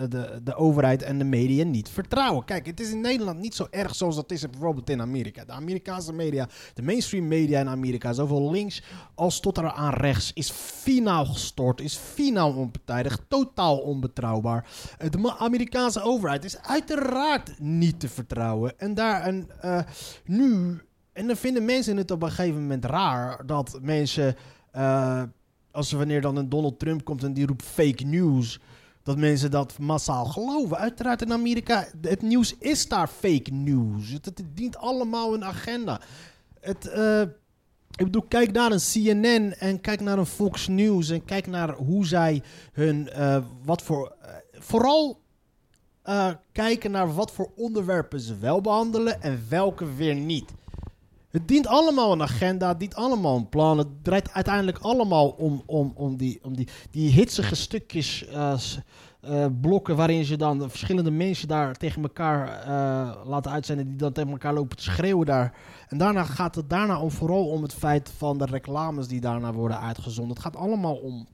de, 0.09 0.39
de 0.43 0.55
overheid 0.55 1.01
en 1.01 1.17
de 1.17 1.23
media 1.23 1.63
niet 1.63 1.89
vertrouwen. 1.89 2.45
Kijk, 2.45 2.65
het 2.65 2.79
is 2.79 2.91
in 2.91 3.01
Nederland 3.01 3.39
niet 3.39 3.55
zo 3.55 3.67
erg 3.69 3.95
zoals 3.95 4.15
dat 4.15 4.31
is 4.31 4.49
bijvoorbeeld 4.49 4.89
in 4.89 5.01
Amerika. 5.01 5.45
De 5.45 5.51
Amerikaanse 5.51 6.13
media, 6.13 6.47
de 6.73 6.81
mainstream 6.81 7.27
media 7.27 7.59
in 7.59 7.69
Amerika, 7.69 8.13
zowel 8.13 8.51
links 8.51 8.83
als 9.15 9.39
tot 9.39 9.57
eraan 9.57 9.93
rechts, 9.93 10.31
is 10.33 10.49
finaal 10.51 11.25
gestort, 11.25 11.81
is 11.81 11.95
finaal 11.95 12.53
onpartijdig, 12.53 13.19
totaal 13.27 13.77
onbetrouwbaar. 13.77 14.67
De 15.09 15.35
Amerikaanse 15.37 16.01
overheid 16.01 16.43
is 16.43 16.61
uiteraard 16.61 17.59
niet 17.59 17.99
te 17.99 18.09
vertrouwen. 18.09 18.79
En 18.79 18.93
daar 18.93 19.21
en 19.21 19.47
nu 20.25 20.79
en 21.19 21.27
dan 21.27 21.35
vinden 21.35 21.65
mensen 21.65 21.97
het 21.97 22.11
op 22.11 22.23
een 22.23 22.31
gegeven 22.31 22.61
moment 22.61 22.85
raar 22.85 23.45
dat 23.45 23.79
mensen, 23.81 24.35
eh, 24.71 25.23
als 25.71 25.91
er 25.91 25.97
wanneer 25.97 26.21
dan 26.21 26.35
een 26.35 26.49
Donald 26.49 26.79
Trump 26.79 27.03
komt 27.03 27.23
en 27.23 27.33
die 27.33 27.45
roept 27.45 27.63
fake 27.63 28.03
news, 28.03 28.59
dat 29.03 29.17
mensen 29.17 29.51
dat 29.51 29.79
massaal 29.79 30.25
geloven. 30.25 30.77
Uiteraard 30.77 31.21
in 31.21 31.33
Amerika, 31.33 31.87
het 32.01 32.21
nieuws 32.21 32.55
is 32.57 32.87
daar 32.87 33.07
fake 33.07 33.51
news. 33.51 34.11
Het, 34.11 34.43
dient 34.53 34.77
allemaal 34.77 35.33
een 35.33 35.45
agenda. 35.45 36.01
Het, 36.59 36.87
eh, 36.87 37.21
ik 37.95 38.05
bedoel, 38.05 38.25
kijk 38.27 38.51
naar 38.51 38.71
een 38.71 38.79
CNN 38.91 39.53
en 39.53 39.81
kijk 39.81 40.01
naar 40.01 40.17
een 40.17 40.25
Fox 40.25 40.67
News 40.67 41.09
en 41.09 41.25
kijk 41.25 41.47
naar 41.47 41.73
hoe 41.73 42.05
zij 42.05 42.43
hun, 42.71 43.09
eh, 43.09 43.43
wat 43.63 43.81
voor, 43.81 44.15
vooral 44.51 45.21
kijken 46.51 46.91
naar 46.91 47.13
wat 47.13 47.31
voor 47.31 47.51
onderwerpen 47.55 48.19
ze 48.19 48.37
wel 48.37 48.61
behandelen 48.61 49.21
en 49.21 49.45
welke 49.49 49.95
weer 49.95 50.15
niet. 50.15 50.51
Het 51.29 51.47
dient 51.47 51.67
allemaal 51.67 52.11
een 52.11 52.21
agenda, 52.21 52.67
het 52.67 52.79
dient 52.79 52.95
allemaal 52.95 53.35
een 53.35 53.49
plan. 53.49 53.77
Het 53.77 54.03
draait 54.03 54.33
uiteindelijk 54.33 54.77
allemaal 54.77 55.29
om, 55.29 55.63
om, 55.65 55.91
om, 55.95 56.17
die, 56.17 56.39
om 56.43 56.55
die, 56.55 56.67
die 56.91 57.11
hitsige 57.11 57.55
stukjes, 57.55 58.25
eh, 58.27 58.53
eh, 59.21 59.45
blokken 59.61 59.95
waarin 59.95 60.25
ze 60.25 60.37
dan 60.37 60.59
de 60.59 60.69
verschillende 60.69 61.11
mensen 61.11 61.47
daar 61.47 61.75
tegen 61.75 62.01
elkaar 62.01 62.61
eh, 62.61 63.25
laten 63.25 63.51
uitzenden, 63.51 63.87
die 63.87 63.95
dan 63.95 64.11
tegen 64.11 64.31
elkaar 64.31 64.53
lopen 64.53 64.77
te 64.77 64.83
schreeuwen 64.83 65.25
daar. 65.25 65.53
En 65.87 65.97
daarna 65.97 66.23
gaat 66.23 66.55
het 66.55 66.69
daarna 66.69 66.99
om, 66.99 67.11
vooral 67.11 67.47
om 67.47 67.61
het 67.61 67.73
feit 67.73 68.11
van 68.17 68.37
de 68.37 68.45
reclames 68.45 69.07
die 69.07 69.21
daarna 69.21 69.53
worden 69.53 69.79
uitgezonden. 69.79 70.33
Het 70.33 70.45
gaat 70.45 70.55
allemaal 70.55 70.95
om 70.95 71.27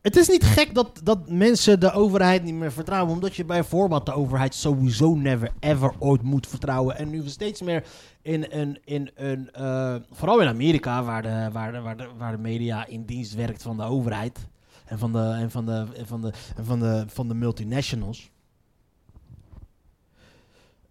Het 0.00 0.16
is 0.16 0.28
niet 0.28 0.44
gek 0.44 0.74
dat, 0.74 1.00
dat 1.02 1.30
mensen 1.30 1.80
de 1.80 1.92
overheid 1.92 2.42
niet 2.42 2.54
meer 2.54 2.72
vertrouwen. 2.72 3.14
Omdat 3.14 3.36
je 3.36 3.44
bijvoorbeeld 3.44 4.06
de 4.06 4.12
overheid 4.12 4.54
sowieso 4.54 5.14
never 5.14 5.50
ever 5.60 5.92
ooit 5.98 6.22
moet 6.22 6.46
vertrouwen. 6.46 6.98
En 6.98 7.10
nu 7.10 7.22
we 7.22 7.28
steeds 7.28 7.62
meer 7.62 7.84
in 8.22 8.46
een. 8.50 8.78
In 8.84 9.10
een 9.14 9.50
eh, 9.52 9.94
vooral 10.10 10.40
in 10.40 10.48
Amerika, 10.48 11.04
waar 11.04 11.22
de, 11.22 11.48
waar, 11.52 11.72
de, 11.72 11.80
waar, 11.80 11.96
de, 11.96 12.08
waar 12.18 12.32
de 12.32 12.42
media 12.42 12.86
in 12.86 13.04
dienst 13.04 13.34
werkt 13.34 13.62
van 13.62 13.76
de 13.76 13.82
overheid. 13.82 14.48
En 14.84 14.98
van 14.98 15.12
de, 15.12 15.36
en 15.40 15.50
van 15.50 15.66
de, 15.66 15.86
en 15.96 16.06
van 16.06 16.20
de, 16.20 16.32
en 16.56 16.64
van 16.64 16.80
de, 16.80 17.04
van 17.06 17.28
de 17.28 17.34
multinationals. 17.34 18.30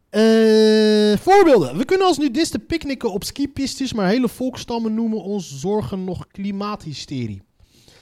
Eh, 0.09 1.17
voorbeelden. 1.17 1.77
We 1.77 1.85
kunnen 1.85 2.07
als 2.07 2.17
nudisten 2.17 2.65
picknicken 2.65 3.11
op 3.11 3.23
skipistes, 3.23 3.93
maar 3.93 4.07
hele 4.07 4.29
volkstammen 4.29 4.93
noemen 4.93 5.23
ons 5.23 5.59
zorgen 5.59 6.03
nog 6.03 6.27
klimaathysterie. 6.27 7.46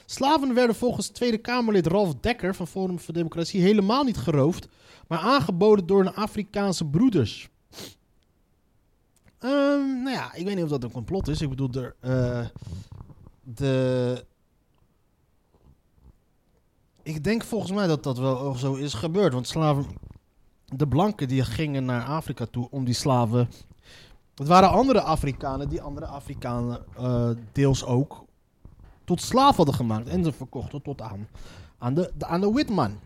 Slaven 0.06 0.54
werden 0.54 0.76
volgens 0.76 1.08
Tweede 1.08 1.38
Kamerlid 1.38 1.88
Ralf 1.88 2.16
Dekker 2.16 2.56
van 2.56 2.68
Forum 2.68 3.00
voor 3.00 3.14
Democratie 3.14 3.62
helemaal 3.62 4.04
niet 4.04 4.18
geroofd, 4.18 4.68
maar 5.08 5.20
aangeboden 5.20 5.86
door 5.86 6.02
een 6.02 6.14
Afrikaanse 6.14 6.86
broeders. 6.86 7.50
Ehm, 9.40 10.04
nou 10.04 10.10
ja, 10.10 10.34
ik 10.34 10.46
weet 10.46 10.56
niet 10.56 10.64
of 10.64 10.70
dat 10.70 10.84
een 10.84 10.92
complot 10.92 11.28
is. 11.28 11.42
Ik 11.42 11.50
bedoel, 11.50 11.70
er, 11.72 11.96
eh, 12.00 12.46
de. 13.44 14.26
Ik 17.04 17.24
denk 17.24 17.44
volgens 17.44 17.72
mij 17.72 17.88
dat 17.88 18.04
dat 18.04 18.18
wel 18.18 18.54
zo 18.54 18.74
is 18.74 18.94
gebeurd. 18.94 19.34
Want 19.34 19.48
slaven. 19.48 19.86
De 20.66 20.88
blanken 20.88 21.28
die 21.28 21.44
gingen 21.44 21.86
naar 21.86 22.04
Afrika 22.04 22.46
toe 22.46 22.68
om 22.72 22.86
die 22.86 22.94
slaven. 22.94 23.50
Het 24.36 24.48
waren 24.48 24.70
andere 24.70 25.02
Afrikanen 25.02 25.70
die 25.70 25.82
andere 25.82 26.06
Afrikanen 26.06 26.86
eh, 26.98 27.30
deels 27.52 27.86
ook 27.86 28.26
tot 29.06 29.22
slaaf 29.22 29.56
hadden 29.56 29.76
gemaakt. 29.76 30.08
En 30.08 30.24
ze 30.24 30.32
verkochten 30.32 30.82
tot 30.82 31.02
aan, 31.02 31.28
aan, 31.78 31.94
de, 31.94 32.12
de- 32.18 32.26
aan 32.26 32.42
de 32.42 32.52
witman. 32.54 33.00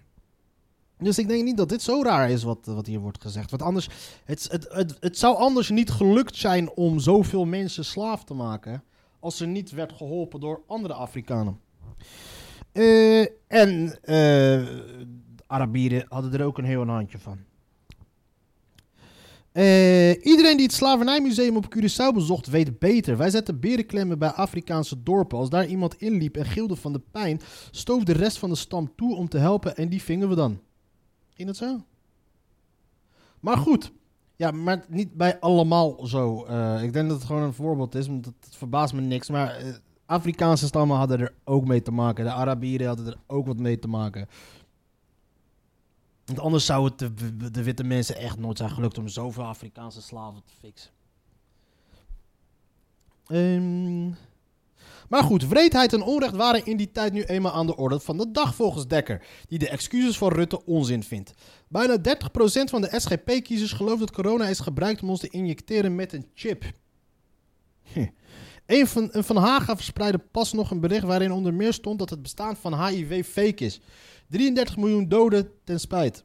Dus 0.98 1.20
ik 1.20 1.28
denk 1.28 1.44
niet 1.44 1.58
dat 1.58 1.70
dit 1.70 1.82
zo 1.82 2.02
raar 2.04 2.30
is 2.30 2.44
wat, 2.44 2.60
wat 2.66 2.86
hier 2.86 3.00
wordt 3.00 3.22
gezegd. 3.22 3.50
Want 3.50 3.62
anders, 3.62 3.90
het, 4.26 4.48
het, 4.52 4.68
het, 4.70 4.98
het 5.00 5.18
zou 5.18 5.38
anders 5.38 5.70
niet 5.70 5.90
gelukt 5.92 6.36
zijn 6.36 6.70
om 6.72 7.00
zoveel 7.00 7.46
mensen 7.46 7.86
slaaf 7.86 8.24
te 8.24 8.34
maken. 8.34 8.84
als 9.20 9.40
er 9.40 9.48
niet 9.48 9.72
werd 9.72 9.92
geholpen 9.94 10.40
door 10.40 10.62
andere 10.68 10.94
Afrikanen. 10.94 11.60
Eh, 12.72 13.26
en 13.48 14.00
eh, 14.04 14.68
Arabieren 15.48 16.06
hadden 16.10 16.34
er 16.34 16.46
ook 16.46 16.58
een 16.58 16.66
heel 16.66 16.82
een 16.82 16.90
handje 16.90 17.20
van. 17.20 17.40
Eh, 19.52 20.26
iedereen 20.26 20.58
die 20.58 20.66
het 20.66 20.76
slavernijmuseum 20.76 21.56
op 21.56 21.76
Curaçao 21.76 22.14
bezocht, 22.14 22.48
weet 22.48 22.80
beter. 22.80 23.18
Wij 23.18 23.30
zetten 23.30 23.60
berenklemmen 23.60 24.20
bij 24.20 24.30
Afrikaanse 24.30 25.04
dorpen. 25.04 25.38
Als 25.38 25.50
daar 25.50 25.66
iemand 25.68 25.96
inliep 25.96 26.38
en 26.38 26.46
gilde 26.46 26.76
van 26.76 26.94
de 26.94 27.02
pijn, 27.12 27.42
stoof 27.72 28.04
de 28.04 28.14
rest 28.14 28.38
van 28.38 28.50
de 28.50 28.56
stam 28.56 28.92
toe 28.96 29.16
om 29.16 29.30
te 29.30 29.38
helpen 29.38 29.76
en 29.78 29.90
die 29.90 30.02
vingen 30.02 30.30
we 30.30 30.36
dan. 30.36 30.60
Ging 31.34 31.48
dat 31.48 31.58
zo? 31.58 31.84
Maar 33.40 33.58
goed, 33.58 33.92
Ja, 34.36 34.52
maar 34.52 34.86
niet 34.88 35.14
bij 35.14 35.40
allemaal 35.40 36.08
zo. 36.08 36.46
Eh, 36.46 36.84
ik 36.84 36.94
denk 36.94 37.10
dat 37.10 37.18
het 37.18 37.28
gewoon 37.28 37.42
een 37.42 37.54
voorbeeld 37.54 37.96
is, 37.96 38.08
want 38.08 38.26
het, 38.26 38.36
het 38.46 38.56
verbaast 38.56 38.94
me 38.94 39.02
niks. 39.02 39.30
Maar 39.30 39.56
eh, 39.56 39.74
Afrikaanse 40.06 40.66
stammen 40.66 40.98
hadden 40.98 41.20
er 41.20 41.34
ook 41.44 41.66
mee 41.68 41.82
te 41.82 41.92
maken. 41.92 42.26
De 42.26 42.32
Arabieren 42.32 42.88
hadden 42.88 43.08
er 43.08 43.18
ook 43.28 43.48
wat 43.48 43.58
mee 43.58 43.80
te 43.80 43.88
maken. 43.88 44.28
Want 46.30 46.42
anders 46.42 46.66
zou 46.66 46.86
het 46.86 46.98
de, 47.54 47.64
witte 47.64 47.84
mensen 47.84 48.16
echt 48.16 48.38
nooit 48.38 48.58
zijn 48.58 48.70
gelukt 48.70 48.98
om 48.98 49.08
zoveel 49.08 49.44
Afrikaanse 49.44 50.02
slaven 50.02 50.42
te 50.46 50.54
fixen. 50.60 50.92
Ehm, 53.28 54.08
maar 55.10 55.24
goed, 55.24 55.48
wreedheid 55.48 55.94
en 55.94 56.02
onrecht 56.02 56.36
waren 56.36 56.66
in 56.66 56.78
die 56.78 56.92
tijd 56.92 57.14
nu 57.14 57.24
eenmaal 57.24 57.52
aan 57.52 57.66
de 57.66 57.76
orde 57.76 58.00
van 58.00 58.18
de 58.18 58.32
dag 58.32 58.56
volgens 58.56 58.88
Dekker, 58.88 59.26
die 59.48 59.60
de 59.60 59.70
excuses 59.70 60.18
van 60.18 60.32
Rutte 60.32 60.66
onzin 60.66 61.04
vindt. 61.04 61.34
Bijna 61.68 61.98
30% 61.98 62.70
van 62.70 62.82
de 62.82 63.00
SGP-kiezers 63.00 63.72
gelooft 63.72 64.00
dat 64.00 64.12
corona 64.12 64.48
is 64.48 64.60
gebruikt 64.60 65.02
om 65.02 65.10
ons 65.10 65.20
te 65.20 65.30
injecteren 65.30 65.96
met 65.96 66.14
een 66.14 66.26
chip. 66.34 66.64
Een 68.66 68.88
van, 68.88 69.10
een 69.12 69.24
van 69.24 69.38
Haga 69.38 69.76
verspreidde 69.76 70.18
pas 70.32 70.54
nog 70.54 70.72
een 70.72 70.80
bericht 70.80 71.04
waarin 71.04 71.32
onder 71.32 71.54
meer 71.54 71.74
stond 71.74 72.00
dat 72.00 72.10
het 72.10 72.22
bestaan 72.22 72.56
van 72.56 72.86
HIV 72.86 73.26
fake 73.26 73.66
is. 73.66 73.80
33 74.30 74.78
miljoen 74.78 75.08
doden 75.08 75.52
ten 75.64 75.80
spijt. 75.80 76.24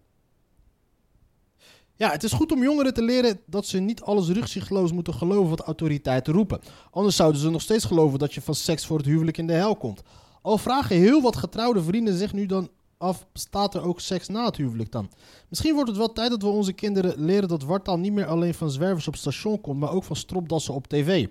Ja, 1.97 2.11
het 2.11 2.23
is 2.23 2.33
goed 2.33 2.53
om 2.53 2.63
jongeren 2.63 2.95
te 2.95 3.03
leren 3.03 3.41
dat 3.47 3.67
ze 3.67 3.79
niet 3.79 4.03
alles 4.03 4.29
rugzichtloos 4.29 4.93
moeten 4.93 5.15
geloven 5.15 5.51
wat 5.51 5.61
autoriteiten 5.61 6.33
roepen. 6.33 6.61
Anders 6.91 7.17
zouden 7.17 7.41
ze 7.41 7.51
nog 7.51 7.61
steeds 7.63 7.85
geloven 7.85 8.19
dat 8.19 8.35
je 8.35 8.41
van 8.41 8.55
seks 8.55 8.87
voor 8.87 8.97
het 8.97 9.07
huwelijk 9.07 9.39
in 9.39 9.47
de 9.47 9.53
hel 9.53 9.77
komt. 9.77 10.03
Al 10.43 10.59
vragen 10.59 10.97
heel 10.97 11.23
wat 11.23 11.37
getrouwde 11.37 11.83
vrienden 11.83 12.19
zich 12.19 12.33
nu 12.33 12.47
dan 12.47 12.69
af, 12.99 13.27
bestaat 13.33 13.75
er 13.75 13.83
ook 13.83 14.01
seks 14.01 14.29
na 14.29 14.45
het 14.45 14.57
huwelijk 14.57 14.93
dan? 14.93 15.11
Misschien 15.49 15.75
wordt 15.75 15.89
het 15.89 15.99
wel 15.99 16.13
tijd 16.13 16.31
dat 16.31 16.43
we 16.43 16.49
onze 16.49 16.73
kinderen 16.73 17.25
leren 17.25 17.49
dat 17.49 17.63
wartaal 17.63 17.99
niet 17.99 18.13
meer 18.13 18.27
alleen 18.27 18.55
van 18.55 18.71
zwervers 18.71 19.09
op 19.09 19.17
station 19.17 19.61
komt, 19.61 19.81
maar 19.81 19.93
ook 19.93 20.05
van 20.05 20.17
stropdassen 20.17 20.75
op 20.75 20.87
tv. 20.87 21.27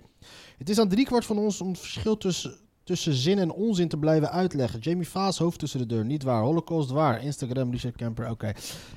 Het 0.58 0.70
is 0.70 0.80
aan 0.80 0.90
driekwart 0.90 1.26
van 1.26 1.38
ons 1.38 1.62
om 1.62 1.68
het 1.68 1.80
verschil 1.80 2.18
tussen, 2.18 2.56
tussen 2.84 3.14
zin 3.14 3.40
en 3.40 3.52
onzin 3.52 3.88
te 3.88 3.98
blijven 3.98 4.32
uitleggen. 4.32 4.80
Jamie 4.80 5.08
Vaas, 5.08 5.38
hoofd 5.38 5.60
tussen 5.60 5.80
de 5.80 5.86
deur. 5.86 6.06
Niet 6.06 6.24
waar. 6.24 6.42
Holocaust 6.42 6.90
waar. 6.90 7.24
Instagram, 7.24 7.72
Richard 7.72 7.96
Kemper. 7.96 8.30
Oké. 8.30 8.52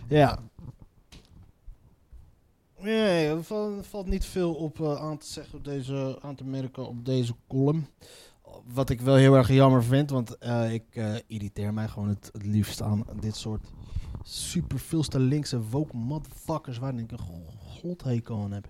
Ja. 0.08 0.38
Nee, 2.80 3.28
er 3.28 3.42
valt, 3.82 4.06
niet 4.06 4.24
veel 4.24 4.54
op 4.54 4.78
uh, 4.78 5.00
aan 5.00 5.18
te 5.18 5.26
zeggen 5.26 5.58
op 5.58 5.64
deze, 5.64 6.18
aan 6.22 6.34
te 6.34 6.44
merken 6.44 6.88
op 6.88 7.04
deze 7.04 7.34
column. 7.48 7.86
Wat 8.72 8.90
ik 8.90 9.00
wel 9.00 9.14
heel 9.14 9.34
erg 9.34 9.48
jammer 9.48 9.84
vind, 9.84 10.10
want 10.10 10.36
uh, 10.42 10.72
ik 10.72 10.84
uh, 10.92 11.14
irriteer 11.26 11.74
mij 11.74 11.88
gewoon 11.88 12.08
het, 12.08 12.30
liefst 12.32 12.82
aan 12.82 13.04
dit 13.20 13.36
soort 13.36 13.66
super 14.22 14.78
veelste 14.78 15.18
linkse 15.18 15.60
woke 15.60 15.96
motherfuckers 15.96 16.78
waar 16.78 16.98
ik 16.98 17.12
een 17.12 17.18
godhekel 17.80 18.42
aan 18.42 18.52
heb. 18.52 18.68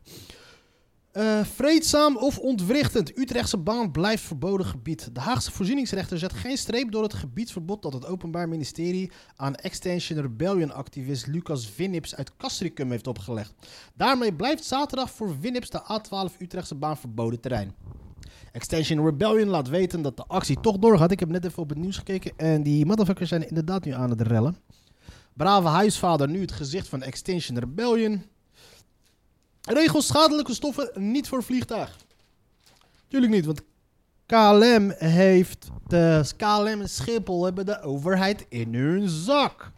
Uh, 1.16 1.44
vreedzaam 1.44 2.16
of 2.16 2.38
ontwrichtend. 2.38 3.18
Utrechtse 3.18 3.56
baan 3.56 3.90
blijft 3.90 4.22
verboden 4.22 4.66
gebied. 4.66 5.14
De 5.14 5.20
Haagse 5.20 5.52
voorzieningsrechter 5.52 6.18
zet 6.18 6.32
geen 6.32 6.56
streep 6.56 6.90
door 6.90 7.02
het 7.02 7.14
gebiedsverbod 7.14 7.82
dat 7.82 7.92
het 7.92 8.06
Openbaar 8.06 8.48
Ministerie 8.48 9.10
aan 9.36 9.54
Extension 9.54 10.20
Rebellion-activist 10.20 11.26
Lucas 11.26 11.68
Vinnips 11.68 12.16
uit 12.16 12.36
Castricum 12.36 12.90
heeft 12.90 13.06
opgelegd. 13.06 13.54
Daarmee 13.94 14.34
blijft 14.34 14.64
zaterdag 14.64 15.10
voor 15.10 15.34
Vinnips 15.40 15.70
de 15.70 15.82
A12 15.82 16.40
Utrechtse 16.40 16.74
baan 16.74 16.96
verboden 16.96 17.40
terrein. 17.40 17.74
Extension 18.52 19.04
Rebellion 19.04 19.48
laat 19.48 19.68
weten 19.68 20.02
dat 20.02 20.16
de 20.16 20.24
actie 20.26 20.60
toch 20.60 20.78
doorgaat. 20.78 21.10
Ik 21.10 21.20
heb 21.20 21.28
net 21.28 21.44
even 21.44 21.62
op 21.62 21.68
het 21.68 21.78
nieuws 21.78 21.96
gekeken 21.96 22.32
en 22.36 22.62
die 22.62 22.86
motherfuckers 22.86 23.28
zijn 23.28 23.48
inderdaad 23.48 23.84
nu 23.84 23.92
aan 23.92 24.10
het 24.10 24.20
rellen. 24.20 24.56
Brave 25.32 25.68
huisvader, 25.68 26.28
nu 26.28 26.40
het 26.40 26.52
gezicht 26.52 26.88
van 26.88 27.02
Extension 27.02 27.58
Rebellion. 27.58 28.22
Regel 29.66 30.02
schadelijke 30.02 30.54
stoffen 30.54 30.90
niet 30.94 31.28
voor 31.28 31.42
vliegtuig. 31.42 31.96
Tuurlijk 33.08 33.32
niet, 33.32 33.44
want 33.44 33.62
KLM 34.26 34.90
heeft 34.96 35.68
de 35.86 36.24
KLM 36.36 36.80
en 36.80 36.88
Schiphol 36.88 37.44
hebben 37.44 37.66
de 37.66 37.80
overheid 37.80 38.46
in 38.48 38.74
hun 38.74 39.08
zak. 39.08 39.72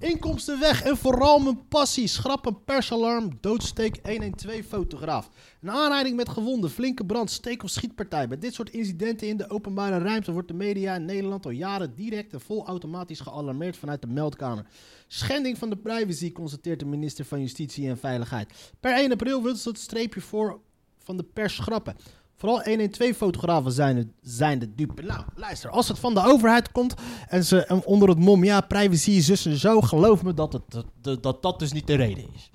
Inkomsten 0.00 0.60
weg 0.60 0.82
en 0.82 0.96
vooral 0.96 1.38
mijn 1.38 1.68
passie. 1.68 2.06
Schrap 2.06 2.46
een 2.46 2.64
persalarm, 2.64 3.38
doodsteek 3.40 3.98
112 4.02 4.66
fotograaf. 4.66 5.30
Een 5.62 5.70
aanrijding 5.70 6.16
met 6.16 6.28
gewonden, 6.28 6.70
flinke 6.70 7.06
brand, 7.06 7.30
steek- 7.30 7.62
of 7.62 7.70
schietpartij. 7.70 8.28
Bij 8.28 8.38
dit 8.38 8.54
soort 8.54 8.70
incidenten 8.70 9.28
in 9.28 9.36
de 9.36 9.50
openbare 9.50 9.98
ruimte 9.98 10.32
wordt 10.32 10.48
de 10.48 10.54
media 10.54 10.94
in 10.94 11.04
Nederland 11.04 11.44
al 11.44 11.50
jaren 11.50 11.94
direct 11.94 12.32
en 12.32 12.40
volautomatisch 12.40 13.20
gealarmeerd 13.20 13.76
vanuit 13.76 14.02
de 14.02 14.08
meldkamer. 14.08 14.66
Schending 15.06 15.58
van 15.58 15.70
de 15.70 15.76
privacy, 15.76 16.32
constateert 16.32 16.78
de 16.78 16.86
minister 16.86 17.24
van 17.24 17.40
Justitie 17.40 17.88
en 17.88 17.98
Veiligheid. 17.98 18.72
Per 18.80 18.96
1 18.96 19.12
april 19.12 19.42
wil 19.42 19.56
ze 19.56 19.68
het 19.68 19.78
streepje 19.78 20.20
voor 20.20 20.60
van 20.98 21.16
de 21.16 21.24
pers 21.24 21.54
schrappen. 21.54 21.96
Vooral 22.38 22.62
112-fotografen 22.62 23.72
zijn, 23.72 23.96
het, 23.96 24.08
zijn 24.22 24.58
de 24.58 24.74
dupe. 24.74 25.02
Nou, 25.02 25.20
luister, 25.34 25.70
als 25.70 25.88
het 25.88 25.98
van 25.98 26.14
de 26.14 26.24
overheid 26.24 26.72
komt 26.72 26.94
en 27.28 27.44
ze 27.44 27.82
onder 27.84 28.08
het 28.08 28.18
mom, 28.18 28.44
ja, 28.44 28.60
privacy 28.60 29.26
dus 29.26 29.46
en 29.46 29.56
zo, 29.56 29.80
geloof 29.80 30.22
me 30.22 30.34
dat, 30.34 30.52
het, 30.52 30.84
dat, 31.00 31.22
dat 31.22 31.42
dat 31.42 31.58
dus 31.58 31.72
niet 31.72 31.86
de 31.86 31.94
reden 31.94 32.28
is. 32.34 32.50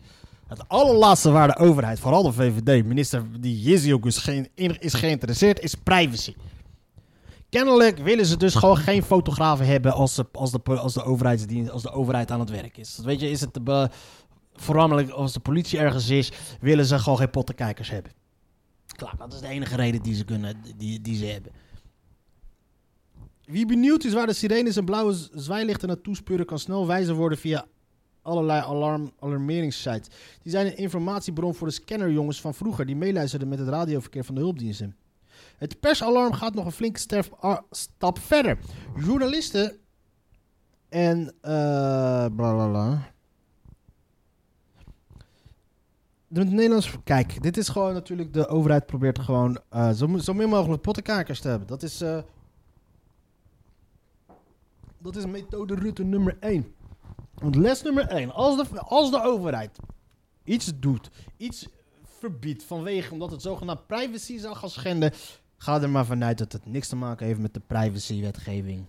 Het 0.47 0.67
allerlaatste 0.67 1.31
waar 1.31 1.47
de 1.47 1.57
overheid, 1.57 1.99
vooral 1.99 2.23
de 2.23 2.31
VVD, 2.31 2.85
minister 2.85 3.23
die 3.39 3.93
ook 3.93 4.05
is, 4.05 4.17
geen, 4.17 4.47
is 4.79 4.93
geïnteresseerd, 4.93 5.59
is 5.59 5.75
privacy. 5.75 6.35
Kennelijk 7.49 7.97
willen 7.97 8.25
ze 8.25 8.37
dus 8.37 8.55
gewoon 8.55 8.77
geen 8.77 9.03
fotografen 9.03 9.65
hebben 9.65 9.93
als, 9.93 10.15
de, 10.15 10.25
als, 10.31 10.51
de, 10.51 10.59
als, 10.63 10.93
de, 10.93 11.03
overheidsdienst, 11.03 11.71
als 11.71 11.81
de 11.81 11.91
overheid 11.91 12.31
aan 12.31 12.39
het 12.39 12.49
werk 12.49 12.77
is. 12.77 12.99
Weet 13.03 13.19
je, 13.19 13.29
is 13.29 13.41
het 13.41 13.53
de, 13.53 13.89
voornamelijk 14.53 15.09
als 15.09 15.33
de 15.33 15.39
politie 15.39 15.79
ergens 15.79 16.09
is, 16.09 16.31
willen 16.61 16.85
ze 16.85 16.99
gewoon 16.99 17.17
geen 17.17 17.29
pottenkijkers 17.29 17.89
hebben. 17.89 18.11
Klaar, 19.03 19.17
dat 19.17 19.33
is 19.33 19.39
de 19.39 19.47
enige 19.47 19.75
reden 19.75 20.01
die 20.01 20.15
ze, 20.15 20.25
kunnen, 20.25 20.55
die, 20.77 21.01
die 21.01 21.15
ze 21.15 21.25
hebben. 21.25 21.51
Wie 23.45 23.65
benieuwd 23.65 24.03
is 24.03 24.13
waar 24.13 24.27
de 24.27 24.33
sirenes 24.33 24.75
en 24.75 24.85
blauwe 24.85 25.13
zwaailichten 25.33 25.87
naartoe 25.87 26.15
spuren, 26.15 26.45
kan 26.45 26.59
snel 26.59 26.87
wijzer 26.87 27.15
worden 27.15 27.37
via 27.37 27.65
allerlei 28.21 28.61
alarm, 28.61 29.11
alarmeringssites. 29.19 30.07
Die 30.41 30.51
zijn 30.51 30.65
een 30.65 30.77
informatiebron 30.77 31.55
voor 31.55 31.67
de 31.67 31.73
scannerjongens 31.73 32.41
van 32.41 32.53
vroeger 32.53 32.85
die 32.85 32.95
meeluisterden 32.95 33.47
met 33.47 33.59
het 33.59 33.67
radioverkeer 33.67 34.23
van 34.23 34.35
de 34.35 34.41
hulpdiensten. 34.41 34.95
Het 35.57 35.79
persalarm 35.79 36.33
gaat 36.33 36.53
nog 36.53 36.65
een 36.65 36.71
flinke 36.71 36.99
stap 37.71 38.19
verder. 38.19 38.57
Journalisten 38.95 39.77
en 40.89 41.33
uh. 41.45 43.01
De 46.33 46.43
Nederlands, 46.43 46.91
kijk, 47.03 47.41
dit 47.43 47.57
is 47.57 47.69
gewoon 47.69 47.93
natuurlijk 47.93 48.33
de 48.33 48.47
overheid 48.47 48.85
probeert 48.85 49.19
gewoon 49.19 49.59
uh, 49.73 49.89
zo, 49.91 50.17
zo 50.17 50.33
min 50.33 50.49
mogelijk 50.49 50.81
pottenkakers 50.81 51.39
te 51.39 51.47
hebben. 51.47 51.67
Dat 51.67 51.83
is, 51.83 52.01
uh, 52.01 52.17
dat 54.97 55.15
is 55.15 55.25
methode 55.25 55.75
Rutte 55.75 56.03
nummer 56.03 56.37
1. 56.39 56.75
Want 57.33 57.55
les 57.55 57.81
nummer 57.81 58.07
1, 58.07 58.31
als 58.31 58.69
de, 58.69 58.79
als 58.79 59.11
de 59.11 59.21
overheid 59.21 59.77
iets 60.43 60.71
doet, 60.79 61.09
iets 61.37 61.67
verbiedt 62.03 62.63
vanwege 62.63 63.11
omdat 63.11 63.31
het 63.31 63.41
zogenaamd 63.41 63.87
privacy 63.87 64.37
zou 64.37 64.55
gaan 64.55 64.69
schenden, 64.69 65.13
ga 65.57 65.81
er 65.81 65.89
maar 65.89 66.05
vanuit 66.05 66.37
dat 66.37 66.51
het 66.51 66.65
niks 66.65 66.87
te 66.87 66.95
maken 66.95 67.25
heeft 67.25 67.39
met 67.39 67.53
de 67.53 67.61
privacywetgeving. 67.67 68.85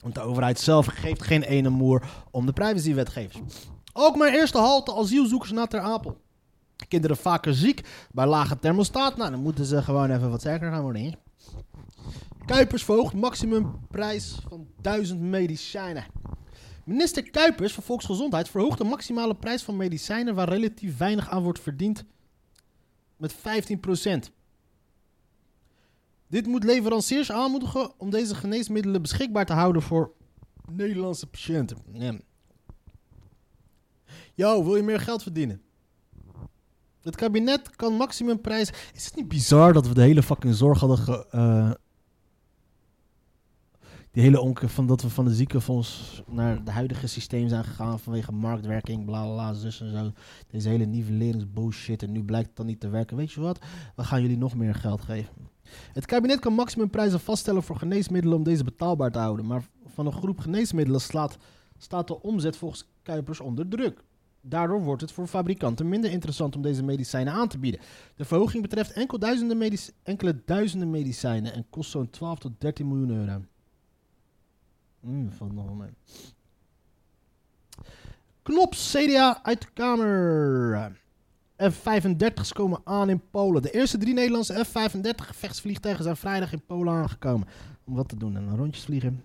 Want 0.00 0.14
de 0.14 0.20
overheid 0.20 0.60
zelf 0.60 0.86
geeft 0.86 1.22
geen 1.22 1.42
ene 1.42 1.68
moer 1.68 2.08
om 2.30 2.46
de 2.46 2.52
privacywetgeving. 2.52 3.44
Ook 3.92 4.16
mijn 4.16 4.34
eerste 4.34 4.58
halte 4.58 4.94
asielzoekers 4.94 5.50
naar 5.50 5.68
Ter 5.68 5.80
Apel. 5.80 6.26
Kinderen 6.88 7.16
vaker 7.16 7.54
ziek 7.54 7.80
bij 8.12 8.26
lage 8.26 8.58
thermostaat. 8.58 9.16
Nou, 9.16 9.30
dan 9.30 9.40
moeten 9.40 9.64
ze 9.64 9.82
gewoon 9.82 10.10
even 10.10 10.30
wat 10.30 10.40
sterker 10.40 10.70
gaan 10.70 10.82
worden. 10.82 11.14
Kuipers 12.46 12.84
verhoogt 12.84 13.14
maximumprijs 13.14 14.38
van 14.48 14.66
1000 14.80 15.20
medicijnen. 15.20 16.04
Minister 16.84 17.30
Kuipers 17.30 17.72
van 17.72 17.82
Volksgezondheid 17.82 18.48
verhoogt 18.48 18.78
de 18.78 18.84
maximale 18.84 19.34
prijs 19.34 19.62
van 19.62 19.76
medicijnen 19.76 20.34
waar 20.34 20.48
relatief 20.48 20.96
weinig 20.96 21.28
aan 21.28 21.42
wordt 21.42 21.60
verdiend 21.60 22.04
met 23.16 23.34
15%. 23.34 23.38
Dit 26.26 26.46
moet 26.46 26.64
leveranciers 26.64 27.32
aanmoedigen 27.32 27.92
om 27.98 28.10
deze 28.10 28.34
geneesmiddelen 28.34 29.02
beschikbaar 29.02 29.46
te 29.46 29.52
houden 29.52 29.82
voor 29.82 30.12
Nederlandse 30.70 31.26
patiënten. 31.26 31.78
Ja. 31.92 32.18
Yo, 34.34 34.64
wil 34.64 34.76
je 34.76 34.82
meer 34.82 35.00
geld 35.00 35.22
verdienen? 35.22 35.62
Het 37.02 37.16
kabinet 37.16 37.76
kan 37.76 37.94
maximumprijs. 37.94 38.70
Is 38.94 39.04
het 39.04 39.16
niet 39.16 39.28
bizar 39.28 39.72
dat 39.72 39.86
we 39.86 39.94
de 39.94 40.02
hele 40.02 40.22
fucking 40.22 40.54
zorg 40.54 40.80
hadden 40.80 40.98
ge, 40.98 41.26
uh, 41.34 41.70
die 44.10 44.22
hele 44.22 44.40
onker 44.40 44.68
van 44.68 44.86
dat 44.86 45.02
we 45.02 45.10
van 45.10 45.24
de 45.24 45.34
ziekenfonds 45.34 46.22
naar 46.26 46.56
het 46.56 46.68
huidige 46.68 47.06
systeem 47.06 47.48
zijn 47.48 47.64
gegaan 47.64 48.00
vanwege 48.00 48.32
marktwerking, 48.32 49.04
bla 49.04 49.22
bla, 49.24 49.32
bla 49.32 49.52
zus 49.52 49.80
en 49.80 49.92
zo. 49.92 50.12
Deze 50.50 50.68
hele 50.68 50.84
nivelleringsbullshit 50.84 52.02
en 52.02 52.12
nu 52.12 52.24
blijkt 52.24 52.46
het 52.46 52.56
dan 52.56 52.66
niet 52.66 52.80
te 52.80 52.88
werken. 52.88 53.16
Weet 53.16 53.32
je 53.32 53.40
wat? 53.40 53.58
We 53.96 54.04
gaan 54.04 54.20
jullie 54.20 54.38
nog 54.38 54.54
meer 54.54 54.74
geld 54.74 55.00
geven. 55.00 55.48
Het 55.92 56.06
kabinet 56.06 56.38
kan 56.38 56.52
maximumprijzen 56.52 57.20
vaststellen 57.20 57.62
voor 57.62 57.76
geneesmiddelen 57.76 58.36
om 58.36 58.44
deze 58.44 58.64
betaalbaar 58.64 59.10
te 59.10 59.18
houden. 59.18 59.46
Maar 59.46 59.62
van 59.86 60.06
een 60.06 60.12
groep 60.12 60.38
geneesmiddelen 60.38 61.00
slaat, 61.00 61.36
staat 61.78 62.06
de 62.06 62.22
omzet 62.22 62.56
volgens 62.56 62.88
Kuipers 63.02 63.40
onder 63.40 63.68
druk. 63.68 64.04
Daardoor 64.48 64.82
wordt 64.82 65.00
het 65.00 65.12
voor 65.12 65.26
fabrikanten 65.26 65.88
minder 65.88 66.10
interessant 66.10 66.56
om 66.56 66.62
deze 66.62 66.82
medicijnen 66.82 67.32
aan 67.32 67.48
te 67.48 67.58
bieden. 67.58 67.80
De 68.16 68.24
verhoging 68.24 68.62
betreft 68.62 68.92
enkel 68.92 69.18
duizenden 69.18 69.78
enkele 70.02 70.42
duizenden 70.44 70.90
medicijnen 70.90 71.52
en 71.52 71.66
kost 71.70 71.90
zo'n 71.90 72.10
12 72.10 72.38
tot 72.38 72.52
13 72.58 72.88
miljoen 72.88 73.10
euro. 73.10 73.42
Mee. 75.00 75.90
Knops, 78.42 78.92
CDA 78.96 79.42
uit 79.42 79.60
de 79.60 79.68
Kamer. 79.72 81.00
F-35's 81.56 82.52
komen 82.52 82.80
aan 82.84 83.10
in 83.10 83.22
Polen. 83.30 83.62
De 83.62 83.70
eerste 83.70 83.98
drie 83.98 84.14
Nederlandse 84.14 84.64
F-35 84.64 85.10
gevechtsvliegtuigen 85.16 86.04
zijn 86.04 86.16
vrijdag 86.16 86.52
in 86.52 86.62
Polen 86.66 86.94
aangekomen. 86.94 87.48
Om 87.84 87.94
wat 87.94 88.08
te 88.08 88.16
doen 88.16 88.36
en 88.36 88.56
rondjes 88.56 88.84
vliegen. 88.84 89.24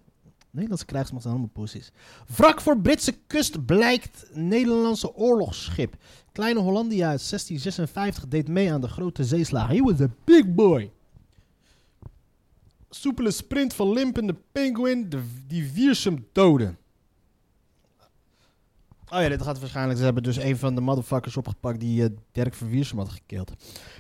Nederlandse 0.54 0.86
krijgsmacht 0.86 1.24
zijn 1.24 1.36
allemaal 1.36 1.54
pussies. 1.54 1.92
Wrak 2.36 2.62
voor 2.62 2.80
Britse 2.80 3.14
kust 3.28 3.66
blijkt 3.66 4.26
Nederlandse 4.34 5.16
oorlogsschip. 5.16 5.96
Kleine 6.32 6.60
Hollandia 6.60 7.10
uit 7.10 7.30
1656 7.30 8.28
deed 8.28 8.48
mee 8.48 8.74
aan 8.74 8.82
de 8.82 8.88
grote 8.88 9.24
zeeslag. 9.24 9.68
He 9.68 9.82
was 9.82 10.02
a 10.02 10.10
big 10.24 10.54
boy. 10.54 10.92
Soepele 12.90 13.32
sprint 13.32 13.74
van 13.74 13.92
limpende 13.94 14.36
penguin 14.52 15.10
de, 15.10 15.22
die 15.48 15.72
Wiersum 15.72 16.28
doden. 16.32 16.78
Oh 19.10 19.22
ja, 19.22 19.30
dit 19.30 19.42
gaat 19.42 19.60
waarschijnlijk. 19.60 19.98
Ze 19.98 20.04
hebben 20.06 20.24
dus 20.24 20.38
een 20.38 20.58
van 20.58 20.76
de 20.76 20.82
motherfuckers 20.82 21.38
opgepakt 21.38 21.80
die 21.80 22.04
eh, 22.04 22.10
Dirk 22.32 22.54
van 22.54 22.70
Wiersum 22.70 22.98
had 22.98 23.10
gekild. 23.10 23.52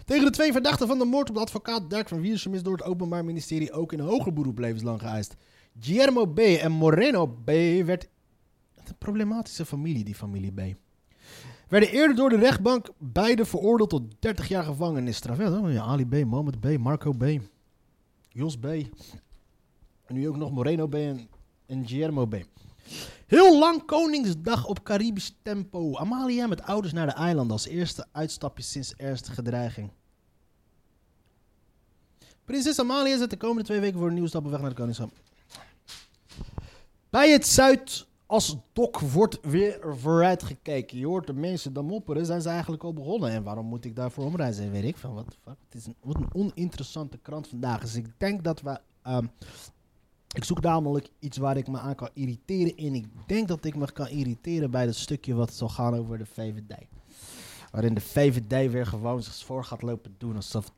Tegen 0.06 0.26
de 0.26 0.32
twee 0.32 0.52
verdachten 0.52 0.88
van 0.88 0.98
de 0.98 1.06
moord 1.06 1.30
op 1.30 1.36
de 1.36 1.42
advocaat 1.42 1.90
Dirk 1.90 2.08
van 2.08 2.22
Wiersum 2.22 2.54
is 2.54 2.64
door 2.64 2.78
het 2.78 2.86
Openbaar 2.86 3.26
Ministerie 3.26 3.72
ook 3.72 3.94
in 3.94 4.00
hoger 4.00 4.34
beroep 4.34 4.60
levenslang 4.60 5.00
geëist. 5.00 5.36
Guillermo 5.80 6.26
B. 6.26 6.40
en 6.40 6.72
Moreno 6.72 7.28
B. 7.28 7.52
werd. 7.86 8.10
Een 8.76 8.98
problematische 8.98 9.66
familie, 9.66 10.04
die 10.04 10.16
familie 10.16 10.52
B. 10.52 10.76
Werden 11.68 11.90
eerder 11.90 12.16
door 12.16 12.30
de 12.30 12.38
rechtbank 12.38 12.90
beide 12.98 13.46
veroordeeld 13.46 13.90
tot 13.90 14.04
30 14.20 14.48
jaar 14.48 14.64
gevangenisstraf. 14.64 15.38
Ja, 15.38 15.82
Ali 15.82 16.06
B., 16.06 16.26
Mohamed 16.26 16.60
B., 16.60 16.78
Marco 16.78 17.12
B., 17.12 17.24
Jos 18.30 18.58
B. 18.58 18.66
En 20.06 20.16
nu 20.16 20.28
ook 20.28 20.38
nog 20.38 20.52
Moreno 20.52 20.88
B. 20.88 20.94
en, 20.94 21.28
en 21.66 21.88
Guillermo 21.88 22.26
B. 22.26 22.36
Heel 23.28 23.60
lang 23.60 23.86
Koningsdag 23.86 24.66
op 24.66 24.84
Caribisch 24.84 25.36
tempo. 25.42 25.96
Amalia 25.98 26.48
met 26.48 26.62
ouders 26.62 26.94
naar 26.94 27.06
de 27.06 27.14
eilanden 27.14 27.52
als 27.52 27.68
eerste 27.68 28.06
uitstapje 28.12 28.64
sinds 28.64 28.96
ernstige 28.96 29.42
dreiging. 29.42 29.92
Prinses 32.46 32.80
Amalia 32.80 33.18
zet 33.18 33.30
de 33.30 33.38
komende 33.38 33.64
twee 33.64 33.80
weken 33.80 33.98
voor 33.98 34.08
een 34.08 34.14
nieuwe 34.14 34.30
stap 34.30 34.46
op 34.46 34.52
weg 34.52 34.60
naar 34.60 34.70
de 34.70 34.76
Koningschap. 34.76 35.12
Bij 37.14 37.32
het 37.32 37.48
Zuid 37.48 38.08
als 38.26 38.58
dok 38.74 39.00
wordt 39.00 39.40
weer 39.42 39.80
vooruitgekeken. 39.98 40.98
Je 40.98 41.06
hoort 41.06 41.28
de 41.28 41.34
mensen 41.34 41.74
dan 41.74 41.86
mopperen, 41.86 42.26
zijn 42.26 42.42
ze 42.42 42.50
eigenlijk 42.50 42.84
al 42.84 42.94
begonnen. 42.94 43.30
En 43.32 43.44
waarom 43.44 43.66
moet 43.66 43.86
ik 43.86 43.96
daarvoor 43.96 44.26
omreizen? 44.26 44.72
Weet 44.72 44.84
ik 44.84 44.98
van 44.98 45.14
wat 45.14 45.38
fuck. 45.44 45.56
Het 45.70 45.76
is 45.76 45.86
een, 45.86 45.96
wat 46.02 46.16
een 46.16 46.34
oninteressante 46.34 47.18
krant 47.18 47.48
vandaag. 47.48 47.82
Dus 47.82 47.96
ik 47.96 48.06
denk 48.18 48.44
dat 48.44 48.62
we. 48.62 48.80
ehm, 49.02 49.26
ik 50.36 50.44
zoek 50.44 50.62
namelijk 50.62 51.10
iets 51.20 51.38
waar 51.38 51.58
ik 51.58 51.68
me 51.68 51.80
aan 51.80 51.96
kan 51.96 52.10
irriteren. 52.14 52.76
En 52.78 52.96
ik 52.96 53.06
denk 53.28 53.48
dat 53.48 53.66
ik 53.66 53.76
me 53.76 53.92
kan 53.92 54.08
irriteren 54.08 54.72
bij 54.72 54.86
het 54.86 54.96
stukje 54.96 55.34
wat 55.34 55.54
zal 55.54 55.70
gaan 55.70 55.96
over 55.98 56.18
de 56.18 56.26
VVD. 56.26 56.76
Waarin 57.72 57.94
de 57.94 58.02
VVD 58.02 58.72
weer 58.72 58.86
gewoon 58.86 59.24
zich 59.24 59.46
voor 59.46 59.64
gaat 59.64 59.82
lopen 59.82 60.16
doen 60.18 60.36
alsof 60.36 60.72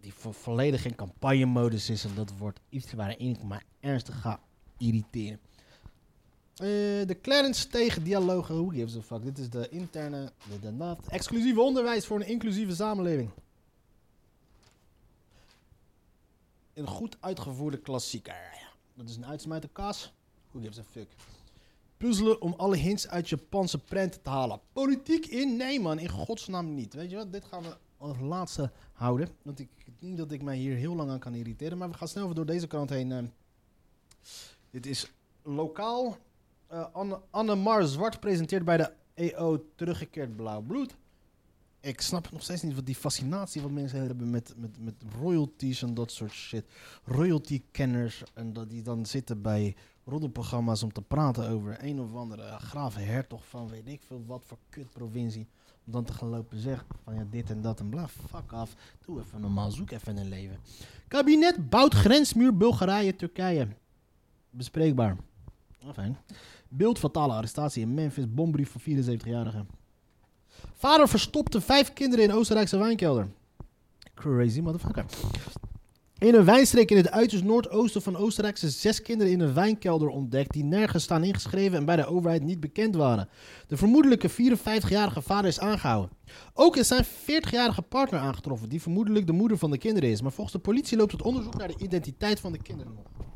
die 0.00 0.14
vo- 0.14 0.32
volledig 0.32 0.84
in 0.84 0.94
campagnemodus 0.94 1.90
is. 1.90 2.04
En 2.04 2.14
dat 2.14 2.32
wordt 2.38 2.60
iets 2.68 2.92
waarin 2.92 3.18
ik 3.30 3.42
me 3.44 3.60
ernstig 3.80 4.20
ga 4.20 4.40
irriteren. 4.80 5.40
Eh, 6.60 6.66
de 7.06 7.18
Clarence 7.22 7.68
tegen 7.68 8.04
dialogen. 8.04 8.54
Who 8.54 8.68
gives 8.68 8.96
a 8.96 9.02
fuck? 9.02 9.22
Dit 9.22 9.38
is 9.38 9.50
de 9.50 9.68
interne, 9.68 10.32
de, 10.60 10.96
exclusieve 11.08 11.60
onderwijs 11.60 12.06
voor 12.06 12.20
een 12.20 12.26
inclusieve 12.26 12.74
samenleving. 12.74 13.30
Een 16.74 16.86
goed 16.86 17.16
uitgevoerde 17.20 17.78
klassieker. 17.78 18.68
Dat 18.94 19.08
is 19.08 19.16
een 19.16 19.26
uitsmijter 19.26 19.68
kaas. 19.72 20.12
Who 20.50 20.60
gives 20.60 20.78
a 20.78 20.82
fuck? 20.90 21.08
Puzzelen 21.96 22.40
om 22.40 22.54
alle 22.56 22.76
hints 22.76 23.08
uit 23.08 23.28
Japanse 23.28 23.78
prenten 23.78 24.22
te 24.22 24.30
halen. 24.30 24.60
Politiek 24.72 25.26
in? 25.26 25.56
Nee 25.56 25.80
man, 25.80 25.98
in 25.98 26.08
godsnaam 26.08 26.74
niet. 26.74 26.94
Weet 26.94 27.10
je 27.10 27.16
wat, 27.16 27.32
dit 27.32 27.44
gaan 27.44 27.62
we 27.62 27.76
als 27.96 28.18
laatste 28.20 28.70
houden. 28.92 29.28
Want 29.42 29.58
ik 29.58 29.68
denk 29.98 30.16
dat 30.16 30.32
ik 30.32 30.42
mij 30.42 30.56
hier 30.56 30.76
heel 30.76 30.94
lang 30.94 31.10
aan 31.10 31.18
kan 31.18 31.34
irriteren. 31.34 31.78
Maar 31.78 31.90
we 31.90 31.96
gaan 31.96 32.08
snel 32.08 32.22
even 32.24 32.36
door 32.36 32.46
deze 32.46 32.66
krant 32.66 32.90
heen. 32.90 33.12
eh. 33.12 33.24
Dit 34.70 34.86
is 34.86 35.12
lokaal. 35.42 36.16
Eh, 36.66 36.86
Anne, 36.92 37.20
Anne 37.30 37.54
Mar 37.54 37.84
Zwart 37.84 38.20
presenteert 38.20 38.64
bij 38.64 38.76
de 38.76 38.92
EO 39.14 39.64
teruggekeerd 39.74 40.36
blauw 40.36 40.60
bloed. 40.60 40.96
Ik 41.80 42.00
snap 42.00 42.32
nog 42.32 42.42
steeds 42.42 42.62
niet 42.62 42.74
wat 42.74 42.86
die 42.86 42.94
fascinatie 42.94 43.62
wat 43.62 43.70
mensen 43.70 44.06
hebben 44.06 44.30
met, 44.30 44.54
met, 44.56 44.80
met 44.80 44.94
royalties 45.20 45.82
en 45.82 45.94
dat 45.94 46.12
soort 46.12 46.32
shit. 46.32 46.64
Royalty-kenners 47.04 48.22
en 48.34 48.52
dat 48.52 48.70
die 48.70 48.82
dan 48.82 49.06
zitten 49.06 49.42
bij 49.42 49.76
roddelprogramma's 50.04 50.82
om 50.82 50.92
te 50.92 51.02
praten 51.02 51.48
over 51.48 51.76
een 51.80 52.00
of 52.00 52.14
andere 52.14 52.58
grave 52.58 53.00
hertog 53.00 53.48
van 53.48 53.68
weet 53.68 53.88
ik 53.88 54.02
veel 54.02 54.24
wat 54.26 54.44
voor 54.46 54.58
kutprovincie. 54.68 55.48
Om 55.86 55.92
dan 55.92 56.04
te 56.04 56.12
gaan 56.12 56.28
lopen 56.28 56.58
zeggen 56.58 56.86
van 57.04 57.14
ja 57.14 57.26
dit 57.30 57.50
en 57.50 57.60
dat 57.60 57.80
en 57.80 57.88
bla. 57.88 58.08
Fuck 58.08 58.52
af. 58.52 58.74
Doe 59.04 59.20
even 59.20 59.40
normaal. 59.40 59.70
Zoek 59.70 59.90
even 59.90 60.16
een 60.16 60.28
leven. 60.28 60.58
Kabinet 61.08 61.70
bouwt 61.70 61.94
grensmuur 61.94 62.56
Bulgarije-Turkije. 62.56 63.68
Bespreekbaar. 64.50 65.16
Ah, 65.86 65.92
fijn. 65.94 66.18
Beeld 66.68 66.98
fatale 66.98 67.32
arrestatie 67.32 67.82
in 67.82 67.94
Memphis. 67.94 68.34
Bombrief 68.34 68.70
voor 68.70 68.80
74-jarige. 68.80 69.64
Vader 70.72 71.08
verstopte 71.08 71.60
vijf 71.60 71.92
kinderen 71.92 72.24
in 72.24 72.32
Oostenrijkse 72.32 72.78
wijnkelder. 72.78 73.28
Crazy 74.14 74.60
motherfucker. 74.60 75.04
In 76.18 76.34
een 76.34 76.44
wijnstreek 76.44 76.90
in 76.90 76.96
het 76.96 77.10
uiterst 77.10 77.44
noordoosten 77.44 78.02
van 78.02 78.16
Oostenrijk 78.16 78.56
zijn 78.56 78.72
zes 78.72 79.02
kinderen 79.02 79.32
in 79.32 79.40
een 79.40 79.54
wijnkelder 79.54 80.08
ontdekt 80.08 80.52
die 80.52 80.64
nergens 80.64 81.04
staan 81.04 81.24
ingeschreven 81.24 81.78
en 81.78 81.84
bij 81.84 81.96
de 81.96 82.06
overheid 82.06 82.42
niet 82.42 82.60
bekend 82.60 82.94
waren. 82.94 83.28
De 83.66 83.76
vermoedelijke 83.76 84.30
54-jarige 84.30 85.22
vader 85.22 85.46
is 85.46 85.60
aangehouden. 85.60 86.16
Ook 86.54 86.76
is 86.76 86.88
zijn 86.88 87.04
40-jarige 87.04 87.82
partner 87.82 88.20
aangetroffen, 88.20 88.68
die 88.68 88.82
vermoedelijk 88.82 89.26
de 89.26 89.32
moeder 89.32 89.58
van 89.58 89.70
de 89.70 89.78
kinderen 89.78 90.10
is. 90.10 90.22
Maar 90.22 90.32
volgens 90.32 90.56
de 90.56 90.62
politie 90.62 90.96
loopt 90.96 91.12
het 91.12 91.22
onderzoek 91.22 91.56
naar 91.56 91.68
de 91.68 91.78
identiteit 91.78 92.40
van 92.40 92.52
de 92.52 92.62
kinderen 92.62 92.94
nog. 92.94 93.29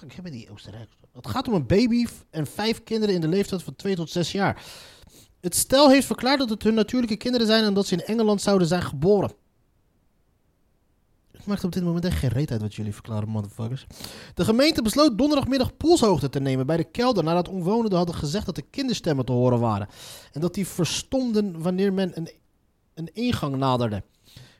Fuck, 0.00 0.12
hebben 0.14 0.32
die 0.32 0.50
Oostenrijkers? 0.50 0.96
Het 1.12 1.26
gaat 1.26 1.48
om 1.48 1.54
een 1.54 1.66
baby 1.66 2.06
en 2.30 2.46
vijf 2.46 2.82
kinderen 2.82 3.14
in 3.14 3.20
de 3.20 3.28
leeftijd 3.28 3.62
van 3.62 3.76
2 3.76 3.94
tot 3.94 4.10
6 4.10 4.32
jaar. 4.32 4.64
Het 5.40 5.54
stel 5.54 5.90
heeft 5.90 6.06
verklaard 6.06 6.38
dat 6.38 6.50
het 6.50 6.62
hun 6.62 6.74
natuurlijke 6.74 7.16
kinderen 7.16 7.46
zijn 7.46 7.64
en 7.64 7.74
dat 7.74 7.86
ze 7.86 7.94
in 7.94 8.04
Engeland 8.04 8.42
zouden 8.42 8.68
zijn 8.68 8.82
geboren. 8.82 9.32
Het 11.30 11.46
maakt 11.46 11.64
op 11.64 11.72
dit 11.72 11.82
moment 11.82 12.04
echt 12.04 12.18
geen 12.18 12.30
reet 12.30 12.50
uit 12.50 12.60
wat 12.60 12.74
jullie 12.74 12.94
verklaren, 12.94 13.28
motherfuckers. 13.28 13.86
De 14.34 14.44
gemeente 14.44 14.82
besloot 14.82 15.18
donderdagmiddag 15.18 15.76
polshoogte 15.76 16.28
te 16.28 16.40
nemen 16.40 16.66
bij 16.66 16.76
de 16.76 16.90
kelder 16.90 17.24
nadat 17.24 17.48
omwonenden 17.48 17.98
hadden 17.98 18.16
gezegd 18.16 18.46
dat 18.46 18.54
de 18.54 18.64
kinderstemmen 18.70 19.24
te 19.24 19.32
horen 19.32 19.60
waren. 19.60 19.88
En 20.32 20.40
dat 20.40 20.54
die 20.54 20.66
verstomden 20.66 21.62
wanneer 21.62 21.92
men 21.92 22.16
een, 22.16 22.30
een 22.94 23.10
ingang 23.12 23.56
naderde. 23.56 24.02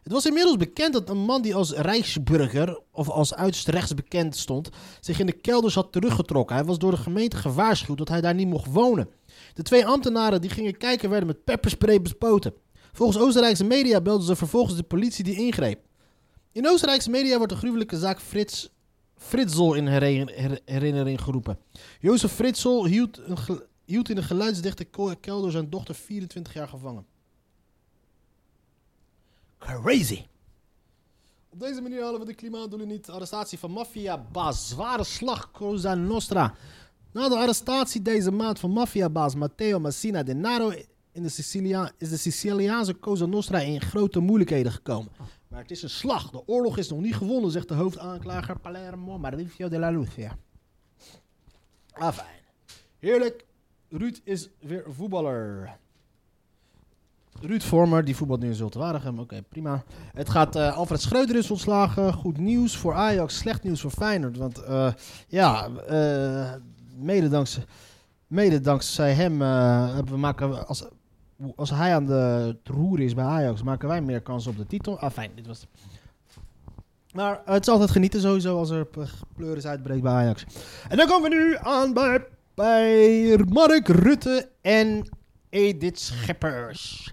Het 0.03 0.13
was 0.13 0.27
inmiddels 0.27 0.57
bekend 0.57 0.93
dat 0.93 1.09
een 1.09 1.19
man 1.25 1.43
die 1.43 1.55
als 1.55 1.73
Rijksburger, 1.73 2.81
of 2.93 3.09
als 3.09 3.35
uiterst 3.35 3.69
rechts 3.69 3.95
bekend 3.95 4.37
stond, 4.37 4.69
zich 5.01 5.19
in 5.19 5.27
de 5.27 5.33
kelders 5.33 5.75
had 5.75 5.93
teruggetrokken. 5.93 6.57
Hij 6.57 6.65
was 6.65 6.79
door 6.79 6.91
de 6.91 6.97
gemeente 6.97 7.37
gewaarschuwd 7.37 7.99
dat 7.99 8.09
hij 8.09 8.21
daar 8.21 8.35
niet 8.35 8.49
mocht 8.49 8.73
wonen. 8.73 9.09
De 9.55 9.63
twee 9.63 9.87
ambtenaren 9.87 10.41
die 10.41 10.51
gingen 10.51 10.77
kijken 10.77 11.11
werden 11.11 11.27
met 11.27 11.45
pepperspray 11.45 12.03
bespoten. 12.03 12.53
Volgens 12.93 13.19
Oostenrijkse 13.19 13.65
media 13.65 14.01
belden 14.01 14.27
ze 14.27 14.37
vervolgens 14.37 14.77
de 14.77 14.83
politie 14.83 15.25
die 15.25 15.37
ingreep. 15.37 15.81
In 16.53 16.69
Oostenrijkse 16.69 17.11
media 17.11 17.37
wordt 17.37 17.53
de 17.53 17.59
gruwelijke 17.59 17.99
zaak 17.99 18.21
Frits 18.21 18.71
Fritzel 19.17 19.75
in 19.75 19.87
herinner- 19.87 20.35
her- 20.41 20.61
herinnering 20.65 21.21
geroepen. 21.21 21.59
Jozef 22.01 22.33
Fritzel 22.33 22.87
hield, 22.87 23.21
hield 23.85 24.09
in 24.11 24.17
een 24.17 24.23
geluidsdichte 24.23 24.85
kelder 25.21 25.51
zijn 25.51 25.71
dochter 25.71 25.95
24 25.95 26.55
jaar 26.55 26.69
gevangen. 26.69 27.07
Crazy. 29.61 30.25
Op 31.49 31.61
deze 31.61 31.81
manier 31.81 32.03
halen 32.03 32.21
we 32.21 32.27
de 32.27 32.35
klimaatdoelen 32.35 32.89
niet. 32.89 33.11
Arrestatie 33.11 33.59
van 33.59 33.71
maffiabaas. 33.71 34.69
Zware 34.69 35.05
slag 35.05 35.51
Cosa 35.51 35.95
Nostra. 35.95 36.55
Na 37.13 37.29
de 37.29 37.37
arrestatie 37.37 38.03
deze 38.03 38.31
maand 38.31 38.59
van 38.59 38.71
maffiabaas 38.71 39.35
Matteo 39.35 39.79
Messina 39.79 40.23
Denaro 40.23 40.73
in 41.13 41.23
de 41.23 41.29
Sicilia, 41.29 41.91
is 41.99 42.09
de 42.09 42.17
Siciliaanse 42.17 42.99
Cosa 42.99 43.27
Nostra 43.27 43.59
in 43.59 43.81
grote 43.81 44.21
moeilijkheden 44.21 44.73
gekomen. 44.73 45.13
Maar 45.49 45.61
het 45.61 45.71
is 45.71 45.83
een 45.83 45.91
slag. 45.91 46.31
De 46.31 46.47
oorlog 46.47 46.79
is 46.79 46.89
nog 46.89 47.01
niet 47.01 47.17
gewonnen, 47.17 47.51
zegt 47.51 47.69
de 47.69 47.75
hoofdaanklager 47.75 48.59
Palermo 48.59 49.19
Mauricio 49.19 49.69
de 49.69 49.79
la 49.79 49.91
Lucia. 49.91 50.37
Ah, 51.93 52.13
fijn. 52.13 52.43
Heerlijk. 52.99 53.47
Ruud 53.89 54.21
is 54.25 54.49
weer 54.59 54.85
voetballer. 54.89 55.79
Ruud 57.41 57.63
Vormer, 57.63 58.05
die 58.05 58.17
voetbalt 58.17 58.41
nu 58.41 58.49
in 58.49 58.55
Zultewaardigem. 58.55 59.19
Oké, 59.19 59.43
prima. 59.49 59.85
Het 60.13 60.31
gaat, 60.31 60.57
eh, 60.57 60.77
Alfred 60.77 61.01
Schreuder 61.01 61.37
is 61.37 61.51
ontslagen. 61.51 62.13
Goed 62.13 62.39
nieuws 62.39 62.77
voor 62.77 62.95
Ajax, 62.95 63.37
slecht 63.37 63.63
nieuws 63.63 63.81
voor 63.81 63.91
Feyenoord. 63.91 64.37
Want 64.37 64.63
eh, 64.63 64.93
ja, 65.29 65.69
eh, 65.69 66.53
mede 68.29 68.61
dankzij 68.61 69.13
hem 69.13 69.39
we 70.09 70.17
maken, 70.17 70.67
als, 70.67 70.85
als 71.57 71.71
hij 71.71 71.95
aan 71.95 72.07
de 72.07 72.13
het 72.63 72.69
roer 72.69 73.01
is 73.01 73.15
bij 73.15 73.25
Ajax, 73.25 73.63
maken 73.63 73.89
wij 73.89 74.01
meer 74.01 74.21
kans 74.21 74.47
op 74.47 74.57
de 74.57 74.67
titel. 74.67 74.99
Ah, 74.99 75.11
fijn, 75.11 75.31
dit 75.35 75.47
was... 75.47 75.67
Maar 77.13 77.41
het 77.45 77.63
is 77.63 77.73
altijd 77.73 77.91
genieten 77.91 78.21
sowieso 78.21 78.59
als 78.59 78.71
er 78.71 78.87
pleuris 79.37 79.67
uitbreekt 79.67 80.03
bij 80.03 80.13
Ajax. 80.13 80.45
En 80.89 80.97
dan 80.97 81.07
komen 81.07 81.31
we 81.31 81.37
nu 81.37 81.57
aan 81.57 81.93
bij, 81.93 82.27
bij 82.55 83.45
Mark 83.49 83.89
Rutte 83.89 84.49
en 84.61 85.09
Edith 85.51 86.01
Scheppers. 86.01 87.13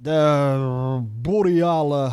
De 0.00 1.02
boreale 1.22 2.12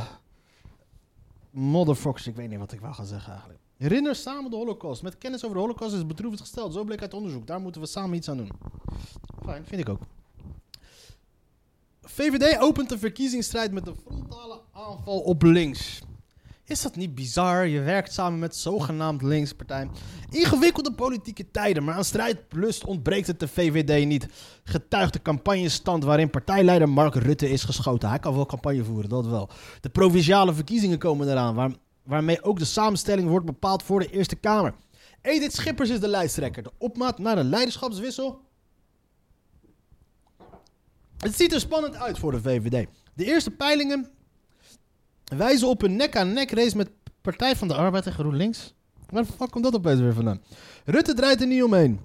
motherfuckers. 1.49 2.27
Ik 2.27 2.35
weet 2.35 2.49
niet 2.49 2.59
wat 2.59 2.71
ik 2.71 2.79
wou 2.79 2.93
gaan 2.93 3.05
zeggen 3.05 3.31
eigenlijk. 3.31 3.59
Herinner 3.77 4.15
samen 4.15 4.51
de 4.51 4.57
holocaust. 4.57 5.03
Met 5.03 5.17
kennis 5.17 5.43
over 5.43 5.55
de 5.55 5.61
holocaust 5.61 5.95
is 5.95 6.05
bedroevend 6.05 6.41
gesteld. 6.41 6.73
Zo 6.73 6.83
bleek 6.83 7.01
uit 7.01 7.13
onderzoek. 7.13 7.47
Daar 7.47 7.61
moeten 7.61 7.81
we 7.81 7.87
samen 7.87 8.17
iets 8.17 8.29
aan 8.29 8.37
doen. 8.37 8.51
Fijn, 9.43 9.65
vind 9.65 9.81
ik 9.81 9.89
ook. 9.89 9.99
VVD 12.01 12.59
opent 12.59 12.89
de 12.89 12.97
verkiezingsstrijd 12.97 13.71
met 13.71 13.87
een 13.87 13.95
frontale 13.95 14.61
aanval 14.71 15.19
op 15.19 15.41
links. 15.41 16.01
Is 16.67 16.81
dat 16.81 16.95
niet 16.95 17.15
bizar? 17.15 17.67
Je 17.67 17.79
werkt 17.79 18.13
samen 18.13 18.39
met 18.39 18.55
zogenaamd 18.55 19.21
linkspartij. 19.21 19.89
Ingewikkelde 20.29 20.93
politieke 20.93 21.51
tijden, 21.51 21.83
maar 21.83 21.95
aan 21.95 22.03
strijdlust 22.03 22.85
ontbreekt 22.85 23.27
het 23.27 23.39
de 23.39 23.47
VVD 23.47 24.05
niet. 24.05 24.27
Getuigt 24.63 25.13
de 25.13 25.21
campagnestand 25.21 26.03
waarin 26.03 26.29
partijleider 26.29 26.89
Mark 26.89 27.15
Rutte 27.15 27.49
is 27.49 27.63
geschoten. 27.63 28.09
Hij 28.09 28.19
kan 28.19 28.35
wel 28.35 28.45
campagne 28.45 28.83
voeren, 28.83 29.09
dat 29.09 29.25
wel. 29.25 29.49
De 29.81 29.89
provinciale 29.89 30.53
verkiezingen 30.53 30.97
komen 30.97 31.29
eraan, 31.29 31.55
waar, 31.55 31.71
waarmee 32.03 32.43
ook 32.43 32.59
de 32.59 32.65
samenstelling 32.65 33.29
wordt 33.29 33.45
bepaald 33.45 33.83
voor 33.83 33.99
de 33.99 34.09
Eerste 34.09 34.35
Kamer. 34.35 34.73
Edith 35.21 35.53
Schippers 35.53 35.89
is 35.89 35.99
de 35.99 36.07
lijsttrekker. 36.07 36.63
De 36.63 36.71
opmaat 36.77 37.19
naar 37.19 37.37
een 37.37 37.49
leiderschapswissel. 37.49 38.41
Het 41.17 41.35
ziet 41.35 41.53
er 41.53 41.59
spannend 41.59 41.95
uit 41.95 42.19
voor 42.19 42.31
de 42.31 42.41
VVD. 42.41 42.87
De 43.13 43.25
eerste 43.25 43.51
peilingen 43.51 44.09
wijzen 45.25 45.67
op 45.67 45.81
een 45.81 45.95
nek-aan-nek 45.95 46.51
race 46.51 46.77
met 46.77 46.89
Partij 47.21 47.55
van 47.55 47.67
de 47.67 47.73
Arbeid 47.75 48.05
en 48.05 48.11
GroenLinks. 48.11 48.73
Waar 49.09 49.25
fuck 49.25 49.51
komt 49.51 49.63
dat 49.63 49.75
opeens 49.75 49.99
weer 49.99 50.13
vandaan? 50.13 50.41
Rutte 50.85 51.13
draait 51.13 51.41
er 51.41 51.47
niet 51.47 51.63
omheen. 51.63 51.99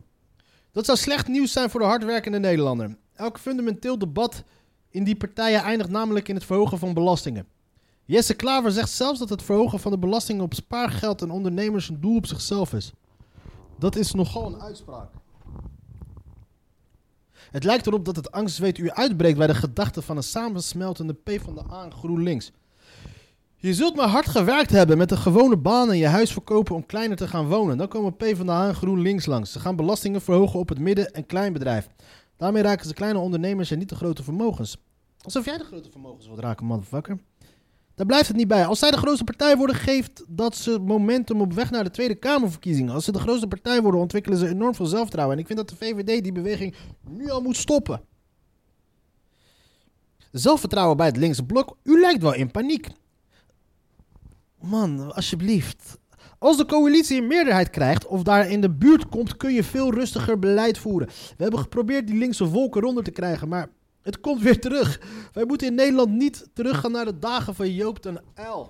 Dat 0.72 0.85
zou 0.85 0.98
slecht 0.98 1.28
nieuws 1.28 1.52
zijn 1.52 1.70
voor 1.70 1.80
de 1.80 1.87
hardwerkende 1.87 2.38
Nederlander. 2.38 2.96
Elk 3.14 3.38
fundamenteel 3.38 3.98
debat 3.98 4.44
in 4.90 5.04
die 5.04 5.16
partijen 5.16 5.62
eindigt 5.62 5.90
namelijk 5.90 6.28
in 6.28 6.35
het 6.35 6.44
verhogen 6.44 6.78
van 6.78 6.94
belastingen. 6.94 7.46
Jesse 8.04 8.35
Klaver 8.35 8.70
zegt 8.70 8.90
zelfs 8.90 9.18
dat 9.18 9.28
het 9.28 9.42
verhogen 9.42 9.80
van 9.80 9.90
de 9.90 9.98
belastingen 9.98 10.44
op 10.44 10.54
spaargeld 10.54 11.22
en 11.22 11.30
ondernemers 11.30 11.88
een 11.88 12.00
doel 12.00 12.16
op 12.16 12.26
zichzelf 12.26 12.72
is. 12.72 12.92
Dat 13.78 13.96
is 13.96 14.12
nogal 14.12 14.46
een 14.46 14.61
uitspraak. 14.61 15.11
Het 17.50 17.64
lijkt 17.64 17.87
erop 17.87 18.04
dat 18.04 18.16
het 18.16 18.33
angstzweet 18.33 18.78
u 18.78 18.90
uitbreekt 18.90 19.38
bij 19.38 19.46
de 19.46 19.54
gedachte 19.54 20.02
van 20.02 20.16
een 20.16 20.22
samensmeltende 20.22 21.12
P 21.12 21.30
van 21.42 21.54
de 21.54 21.62
A 21.70 21.85
en 21.85 21.92
GroenLinks. 21.92 22.52
Je 23.62 23.75
zult 23.75 23.96
maar 23.96 24.09
hard 24.09 24.29
gewerkt 24.29 24.70
hebben 24.70 24.99
met 24.99 25.11
een 25.11 25.18
gewone 25.18 25.57
baan 25.57 25.90
en 25.90 25.96
je 25.96 26.07
huis 26.07 26.33
verkopen 26.33 26.75
om 26.75 26.87
kleiner 26.87 27.16
te 27.16 27.29
gaan 27.29 27.49
wonen. 27.49 27.79
Dan 27.79 27.88
komen 27.88 28.16
PvdA 28.16 28.68
en 28.68 28.75
GroenLinks 28.75 29.27
langs. 29.27 29.53
Ze 29.53 29.61
gaan 29.61 29.77
belastingen 29.77 30.20
verhogen 30.20 30.59
op 30.59 30.68
het 30.68 30.79
midden- 30.79 31.12
en 31.12 31.27
kleinbedrijf. 31.27 31.88
Daarmee 32.37 32.62
raken 32.62 32.87
ze 32.87 32.94
kleine 32.94 33.18
ondernemers 33.18 33.70
en 33.70 33.79
niet 33.79 33.88
de 33.88 33.94
grote 33.94 34.23
vermogens. 34.23 34.77
Alsof 35.23 35.44
jij 35.44 35.59
de 35.59 35.64
grote 35.64 35.90
vermogens 35.90 36.27
wilt 36.27 36.38
raken, 36.38 36.66
motherfucker. 36.66 37.18
Daar 37.94 38.07
blijft 38.07 38.29
het 38.29 38.37
niet 38.37 38.49
bij. 38.49 38.66
Als 38.66 38.79
zij 38.79 38.90
de 38.90 38.96
grootste 38.96 39.25
partij 39.25 39.57
worden, 39.57 39.77
geeft 39.77 40.25
dat 40.29 40.57
ze 40.57 40.79
momentum 40.79 41.40
op 41.40 41.53
weg 41.53 41.70
naar 41.70 41.85
de 41.85 41.90
Tweede 41.90 42.14
Kamerverkiezingen. 42.14 42.94
Als 42.94 43.05
ze 43.05 43.12
de 43.12 43.18
grootste 43.18 43.46
partij 43.46 43.83
worden, 43.83 44.01
ontwikkelen 44.01 44.38
ze 44.38 44.49
enorm 44.49 44.75
veel 44.75 44.87
zelfvertrouwen. 44.87 45.37
En 45.37 45.40
ik 45.42 45.46
vind 45.46 45.59
dat 45.59 45.68
de 45.68 45.77
VVD 45.77 46.23
die 46.23 46.33
beweging 46.33 46.75
nu 47.09 47.31
al 47.31 47.40
moet 47.40 47.57
stoppen. 47.57 48.01
Zelfvertrouwen 50.33 50.96
bij 50.96 51.07
het 51.07 51.16
linkse 51.16 51.44
blok. 51.44 51.77
U 51.83 52.01
lijkt 52.01 52.23
wel 52.23 52.35
in 52.35 52.51
paniek. 52.51 52.87
Man, 54.61 55.14
alsjeblieft. 55.14 55.99
Als 56.38 56.57
de 56.57 56.64
coalitie 56.64 57.20
een 57.20 57.27
meerderheid 57.27 57.70
krijgt 57.70 58.07
of 58.07 58.23
daar 58.23 58.51
in 58.51 58.61
de 58.61 58.70
buurt 58.70 59.09
komt, 59.09 59.37
kun 59.37 59.53
je 59.53 59.64
veel 59.64 59.92
rustiger 59.92 60.38
beleid 60.38 60.79
voeren. 60.79 61.09
We 61.09 61.42
hebben 61.42 61.61
geprobeerd 61.61 62.07
die 62.07 62.18
linkse 62.18 62.46
volken 62.46 62.81
ronder 62.81 63.05
te 63.05 63.11
krijgen, 63.11 63.49
maar 63.49 63.68
het 64.03 64.20
komt 64.20 64.42
weer 64.42 64.61
terug. 64.61 65.01
Wij 65.33 65.44
moeten 65.44 65.66
in 65.66 65.75
Nederland 65.75 66.11
niet 66.11 66.49
teruggaan 66.55 66.92
naar 66.92 67.05
de 67.05 67.18
dagen 67.18 67.55
van 67.55 67.75
Joop 67.75 67.99
ten 67.99 68.20
L. 68.35 68.68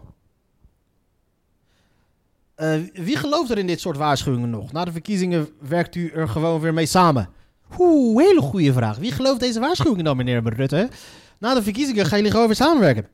Uh, 2.56 2.74
wie 2.92 3.16
gelooft 3.16 3.50
er 3.50 3.58
in 3.58 3.66
dit 3.66 3.80
soort 3.80 3.96
waarschuwingen 3.96 4.50
nog? 4.50 4.72
Na 4.72 4.84
de 4.84 4.92
verkiezingen 4.92 5.48
werkt 5.68 5.94
u 5.94 6.10
er 6.10 6.28
gewoon 6.28 6.60
weer 6.60 6.74
mee 6.74 6.86
samen. 6.86 7.28
Oeh, 7.78 8.24
hele 8.24 8.40
goede 8.40 8.72
vraag. 8.72 8.96
Wie 8.96 9.12
gelooft 9.12 9.40
deze 9.40 9.60
waarschuwingen 9.60 10.04
dan, 10.04 10.16
meneer 10.16 10.42
Rutte? 10.54 10.88
Na 11.38 11.54
de 11.54 11.62
verkiezingen 11.62 12.06
gaan 12.06 12.16
jullie 12.16 12.32
gewoon 12.32 12.46
weer 12.46 12.56
samenwerken. 12.56 13.06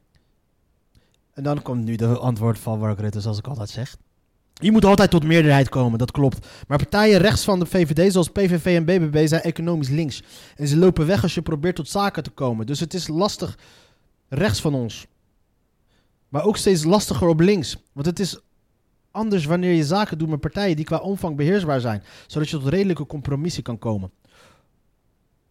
En 1.37 1.43
dan 1.43 1.63
komt 1.63 1.85
nu 1.85 1.97
de 1.97 2.19
antwoord 2.19 2.59
van 2.59 2.79
Mark 2.79 3.01
Rutte, 3.01 3.21
zoals 3.21 3.39
ik 3.39 3.47
altijd 3.47 3.69
zeg. 3.69 3.97
Je 4.53 4.73
moet 4.73 4.85
altijd 4.85 5.11
tot 5.11 5.25
meerderheid 5.25 5.69
komen, 5.69 5.99
dat 5.99 6.11
klopt. 6.11 6.47
Maar 6.69 6.79
partijen 6.79 7.21
rechts 7.21 7.45
van 7.45 7.59
de 7.59 7.67
VVD, 7.67 8.13
zoals 8.13 8.29
PVV 8.29 8.65
en 8.77 8.85
BBB, 8.85 9.27
zijn 9.29 9.43
economisch 9.43 9.89
links. 9.89 10.23
En 10.55 10.69
ze 10.69 10.77
lopen 10.77 11.07
weg 11.07 11.23
als 11.23 11.35
je 11.35 11.43
probeert 11.43 11.77
tot 11.77 11.89
zaken 11.89 12.23
te 12.23 12.31
komen. 12.31 12.67
Dus 12.67 12.81
het 12.81 12.95
is 12.95 13.09
lastig 13.09 13.59
rechts 14.29 14.61
van 14.61 14.75
ons. 14.75 15.07
Maar 16.29 16.45
ook 16.45 16.57
steeds 16.57 16.85
lastiger 16.85 17.29
op 17.29 17.41
links. 17.41 17.77
Want 17.93 18.07
het 18.07 18.21
is 18.21 18.41
anders 19.11 19.45
wanneer 19.45 19.73
je 19.73 19.85
zaken 19.85 20.19
doet 20.19 20.29
met 20.29 20.41
partijen 20.41 20.77
die 20.77 20.85
qua 20.85 20.99
omvang 20.99 21.37
beheersbaar 21.37 21.81
zijn. 21.81 22.03
Zodat 22.27 22.49
je 22.49 22.59
tot 22.59 22.69
redelijke 22.69 23.07
compromissen 23.07 23.63
kan 23.63 23.79
komen. 23.79 24.11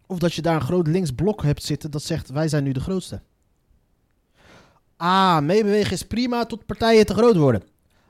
Of 0.07 0.19
dat 0.19 0.33
je 0.33 0.41
daar 0.41 0.55
een 0.55 0.61
groot 0.61 0.87
links 0.87 1.11
blok 1.11 1.43
hebt 1.43 1.63
zitten 1.63 1.91
dat 1.91 2.03
zegt 2.03 2.29
wij 2.29 2.47
zijn 2.47 2.63
nu 2.63 2.71
de 2.71 2.79
grootste. 2.79 3.21
Ah, 4.97 5.39
meebewegen 5.39 5.91
is 5.91 6.03
prima 6.03 6.45
tot 6.45 6.65
partijen 6.65 7.05
te 7.05 7.13
groot 7.13 7.35
worden. 7.35 7.63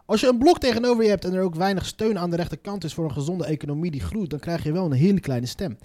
Als 0.06 0.21
je 0.21 0.28
een 0.28 0.38
blok 0.38 0.60
tegenover 0.60 1.04
je 1.04 1.10
hebt 1.10 1.26
en 1.26 1.34
er 1.34 1.41
ook 1.41 1.56
weinig 1.56 1.86
steun 1.86 2.19
aan 2.19 2.30
de 2.30 2.36
rechterkant 2.36 2.84
is 2.84 2.93
voor 2.93 3.04
een 3.04 3.12
gezonde 3.12 3.45
economie 3.45 3.91
die 3.91 4.02
groeit, 4.02 4.30
dan 4.30 4.39
krijg 4.39 4.63
je 4.63 4.71
wel 4.71 4.86
een 4.86 4.91
hele 4.91 5.19
kleine 5.19 5.45
stem. 5.45 5.78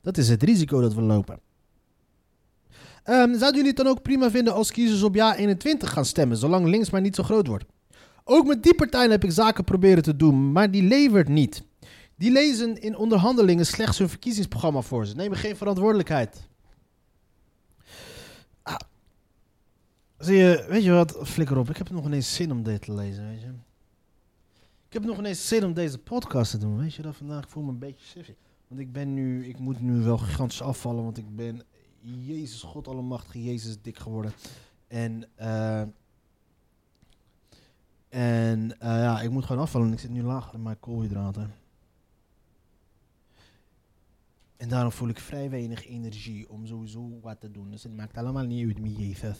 Dat 0.00 0.16
is 0.16 0.28
het 0.28 0.42
risico 0.42 0.80
dat 0.80 0.94
we 0.94 1.00
lopen. 1.00 1.40
Um, 3.04 3.38
zouden 3.38 3.54
jullie 3.54 3.66
het 3.66 3.76
dan 3.76 3.86
ook 3.86 4.02
prima 4.02 4.30
vinden 4.30 4.54
als 4.54 4.72
kiezers 4.72 5.02
op 5.02 5.14
ja 5.14 5.36
21 5.36 5.92
gaan 5.92 6.04
stemmen, 6.04 6.36
zolang 6.36 6.66
links 6.66 6.90
maar 6.90 7.00
niet 7.00 7.14
zo 7.14 7.22
groot 7.22 7.46
wordt? 7.46 7.64
Ook 8.24 8.46
met 8.46 8.62
die 8.62 8.74
partijen 8.74 9.10
heb 9.10 9.24
ik 9.24 9.32
zaken 9.32 9.64
proberen 9.64 10.02
te 10.02 10.16
doen, 10.16 10.52
maar 10.52 10.70
die 10.70 10.82
levert 10.82 11.28
niet. 11.28 11.62
Die 12.16 12.30
lezen 12.30 12.80
in 12.80 12.96
onderhandelingen 12.96 13.66
slechts 13.66 13.98
hun 13.98 14.08
verkiezingsprogramma 14.08 14.80
voor. 14.80 15.06
Ze 15.06 15.14
nemen 15.14 15.38
geen 15.38 15.56
verantwoordelijkheid. 15.56 16.48
Zie 20.22 20.36
je, 20.36 20.64
weet 20.68 20.82
je 20.82 20.90
wat, 20.90 21.18
flikker 21.22 21.58
op. 21.58 21.70
Ik 21.70 21.76
heb 21.76 21.90
nog 21.90 22.04
ineens 22.04 22.34
zin 22.34 22.52
om 22.52 22.62
dit 22.62 22.82
te 22.82 22.94
lezen, 22.94 23.28
weet 23.28 23.40
je. 23.40 23.52
Ik 24.86 24.92
heb 24.92 25.04
nog 25.04 25.18
ineens 25.18 25.48
zin 25.48 25.64
om 25.64 25.72
deze 25.74 25.98
podcast 25.98 26.50
te 26.50 26.58
doen, 26.58 26.78
weet 26.78 26.94
je. 26.94 27.02
Dat 27.02 27.16
vandaag 27.16 27.48
voel 27.48 27.62
me 27.62 27.70
een 27.70 27.78
beetje 27.78 28.06
sissy. 28.06 28.34
Want 28.68 28.80
ik 28.80 28.92
ben 28.92 29.14
nu, 29.14 29.46
ik 29.46 29.58
moet 29.58 29.80
nu 29.80 30.02
wel 30.02 30.18
gigantisch 30.18 30.62
afvallen, 30.62 31.04
want 31.04 31.18
ik 31.18 31.36
ben, 31.36 31.62
Jezus, 32.00 32.62
God 32.62 32.88
allemachtige, 32.88 33.42
Jezus 33.42 33.82
dik 33.82 33.98
geworden. 33.98 34.32
En, 34.88 35.28
eh... 35.34 35.80
en 38.08 38.60
uh, 38.64 38.76
ja, 38.78 39.20
ik 39.20 39.30
moet 39.30 39.44
gewoon 39.44 39.62
afvallen. 39.62 39.92
Ik 39.92 39.98
zit 39.98 40.10
nu 40.10 40.22
laag 40.22 40.52
in 40.52 40.62
mijn 40.62 40.80
koolhydraten. 40.80 41.54
En 44.56 44.68
daarom 44.68 44.92
voel 44.92 45.08
ik 45.08 45.18
vrij 45.18 45.50
weinig 45.50 45.86
energie 45.86 46.50
om 46.50 46.66
sowieso 46.66 47.18
wat 47.20 47.40
te 47.40 47.50
doen. 47.50 47.70
Dus 47.70 47.82
het 47.82 47.96
maakt 47.96 48.16
allemaal 48.16 48.44
niet 48.44 48.66
uit, 48.66 48.80
mijn 48.80 48.94
Jezus. 48.94 49.38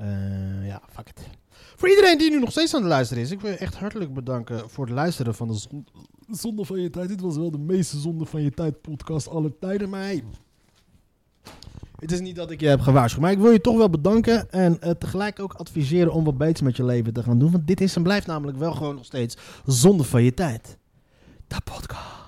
Uh, 0.00 0.66
ja, 0.66 0.82
fuck 0.90 1.08
it. 1.08 1.28
Voor 1.76 1.88
iedereen 1.88 2.18
die 2.18 2.30
nu 2.30 2.38
nog 2.38 2.50
steeds 2.50 2.74
aan 2.74 2.80
het 2.80 2.90
luisteren 2.90 3.22
is, 3.22 3.30
ik 3.30 3.40
wil 3.40 3.50
je 3.50 3.56
echt 3.56 3.74
hartelijk 3.74 4.14
bedanken 4.14 4.70
voor 4.70 4.84
het 4.84 4.94
luisteren 4.94 5.34
van 5.34 5.48
de 5.48 5.84
Zonde 6.30 6.64
van 6.64 6.80
je 6.80 6.90
tijd. 6.90 7.08
Dit 7.08 7.20
was 7.20 7.36
wel 7.36 7.50
de 7.50 7.58
meeste 7.58 7.98
Zonde 7.98 8.24
van 8.26 8.42
je 8.42 8.50
tijd 8.50 8.80
podcast 8.80 9.28
aller 9.28 9.58
tijden, 9.58 9.88
maar 9.88 10.14
het 11.98 12.12
is 12.12 12.20
niet 12.20 12.36
dat 12.36 12.50
ik 12.50 12.60
je 12.60 12.66
heb 12.66 12.80
gewaarschuwd, 12.80 13.22
maar 13.22 13.32
ik 13.32 13.38
wil 13.38 13.50
je 13.50 13.60
toch 13.60 13.76
wel 13.76 13.90
bedanken 13.90 14.50
en 14.50 14.78
uh, 14.84 14.90
tegelijk 14.90 15.40
ook 15.40 15.52
adviseren 15.52 16.12
om 16.12 16.24
wat 16.24 16.38
beter 16.38 16.64
met 16.64 16.76
je 16.76 16.84
leven 16.84 17.12
te 17.12 17.22
gaan 17.22 17.38
doen, 17.38 17.50
want 17.50 17.66
dit 17.66 17.80
is 17.80 17.96
en 17.96 18.02
blijft 18.02 18.26
namelijk 18.26 18.58
wel 18.58 18.72
gewoon 18.72 18.94
nog 18.94 19.04
steeds 19.04 19.36
Zonde 19.66 20.04
van 20.04 20.22
je 20.22 20.34
tijd. 20.34 20.78
De 21.46 21.60
podcast. 21.64 22.27